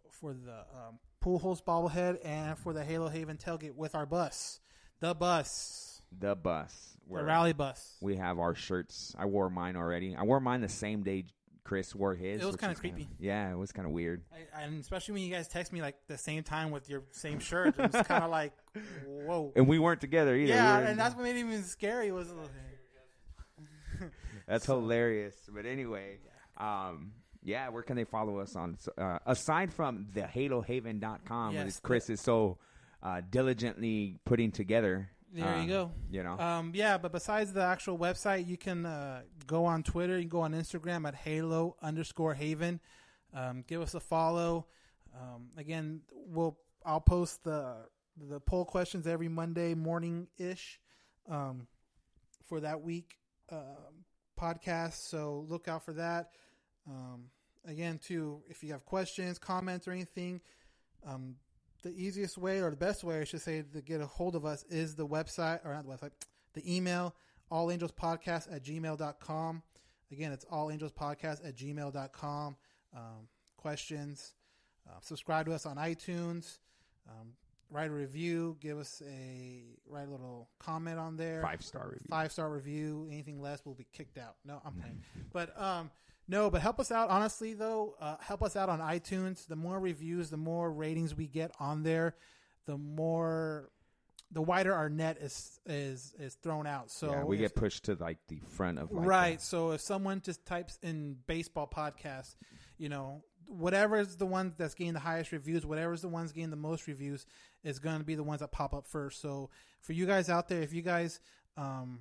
[0.10, 4.60] for the um, Pujols bobblehead and for the Halo Haven tailgate with our bus,
[5.00, 7.96] the bus, the bus, the rally bus.
[8.02, 9.16] We have our shirts.
[9.18, 10.16] I wore mine already.
[10.16, 11.26] I wore mine the same day
[11.64, 12.42] Chris wore his.
[12.42, 13.08] It was kinda is creepy.
[13.20, 14.24] yeah, it was kind of weird.
[14.32, 17.40] I, and especially when you guys text me like the same time with your same
[17.40, 18.54] shirt, it was kind of like,
[19.08, 19.52] whoa.
[19.56, 20.54] And we weren't together either.
[20.54, 22.50] Yeah, We and that's what made it even scary was a little
[24.48, 25.36] that's hilarious.
[25.54, 26.18] But anyway,
[26.58, 28.78] um, yeah, where can they follow us on?
[28.98, 32.58] Uh, aside from the HaloHaven.com, Yes, which Chris is so
[33.02, 35.10] uh, diligently putting together.
[35.34, 35.92] There uh, you go.
[36.12, 40.18] You know, Um, yeah, but besides the actual website, you can uh, go on Twitter,
[40.18, 42.80] you can go on Instagram at Halo underscore Haven.
[43.34, 44.68] Um, give us a follow.
[45.20, 47.78] Um, again, we'll I'll post the
[48.30, 50.80] the poll questions every Monday morning ish
[51.28, 51.68] um,
[52.48, 53.18] for that week
[53.52, 54.06] um,
[54.40, 55.08] podcast.
[55.10, 56.32] So look out for that.
[56.88, 57.26] Um,
[57.66, 60.42] again, too, if you have questions, comments, or anything,
[61.08, 61.38] um,
[61.84, 64.46] the easiest way or the best way, I should say, to get a hold of
[64.46, 66.12] us is the website or not the website,
[66.54, 67.16] the email
[67.52, 69.64] allangelspodcast at gmail.com.
[70.12, 72.56] Again, it's allangelspodcast at gmail.com.
[72.96, 73.28] Um,
[73.58, 74.34] questions,
[74.88, 76.60] uh, subscribe to us on iTunes.
[77.10, 77.34] Um,
[77.70, 78.58] write a review.
[78.60, 81.42] Give us a write a little comment on there.
[81.42, 82.08] Five star review.
[82.10, 83.08] Five star review.
[83.12, 84.36] Anything less will be kicked out.
[84.46, 85.02] No, I'm playing.
[85.34, 85.92] but um,
[86.28, 87.10] no, but help us out.
[87.10, 89.48] Honestly, though, uh, help us out on iTunes.
[89.48, 92.16] The more reviews, the more ratings we get on there,
[92.66, 93.70] the more,
[94.32, 96.90] the wider our net is is is thrown out.
[96.90, 99.42] So yeah, we get pushed to like the front of like right.
[99.42, 102.36] So if someone just types in baseball podcast,
[102.78, 106.32] you know, whatever is the one that's getting the highest reviews, whatever is the ones
[106.32, 107.26] getting the most reviews,
[107.64, 109.22] is going to be the ones that pop up first.
[109.22, 109.50] So
[109.82, 111.20] for you guys out there, if you guys
[111.58, 112.00] um,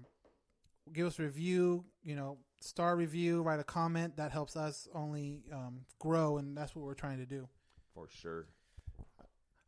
[0.92, 5.42] give us a review, you know, star review, write a comment, that helps us only
[5.52, 7.48] um, grow, and that's what we're trying to do.
[7.94, 8.46] for sure.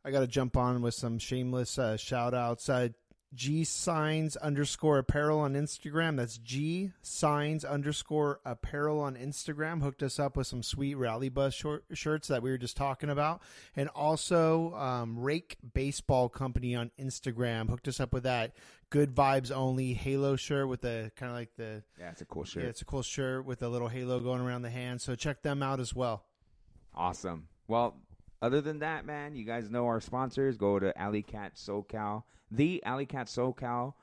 [0.03, 2.69] I got to jump on with some shameless uh, shout outs.
[2.69, 2.89] Uh,
[3.35, 6.17] G signs underscore apparel on Instagram.
[6.17, 9.81] That's G signs underscore apparel on Instagram.
[9.81, 13.09] Hooked us up with some sweet rally bus short, shirts that we were just talking
[13.09, 13.41] about.
[13.75, 17.69] And also, um, Rake Baseball Company on Instagram.
[17.69, 18.55] Hooked us up with that
[18.89, 21.83] good vibes only Halo shirt with the kind of like the.
[21.99, 22.63] Yeah, it's a cool shirt.
[22.63, 25.01] Yeah, it's a cool shirt with a little halo going around the hand.
[25.01, 26.23] So check them out as well.
[26.93, 27.47] Awesome.
[27.67, 27.97] Well,
[28.41, 30.57] other than that, man, you guys know our sponsors.
[30.57, 33.93] Go to Alley Cat SoCal, the Alley Cat SoCal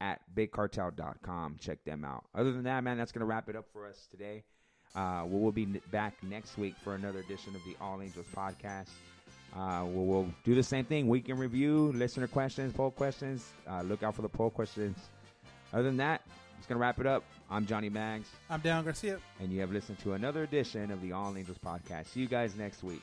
[0.00, 1.56] at bigcartel.com.
[1.60, 2.24] Check them out.
[2.34, 4.44] Other than that, man, that's going to wrap it up for us today.
[4.94, 8.90] Uh, we will be back next week for another edition of the All Angels podcast.
[9.56, 13.48] Uh, we'll, we'll do the same thing week in review, listener questions, poll questions.
[13.68, 14.96] Uh, look out for the poll questions.
[15.72, 16.22] Other than that,
[16.58, 17.24] it's going to wrap it up.
[17.50, 19.18] I'm Johnny Mags, I'm Dan Garcia.
[19.40, 22.06] and you have listened to another edition of the All Angels podcast.
[22.06, 23.02] See you guys next week.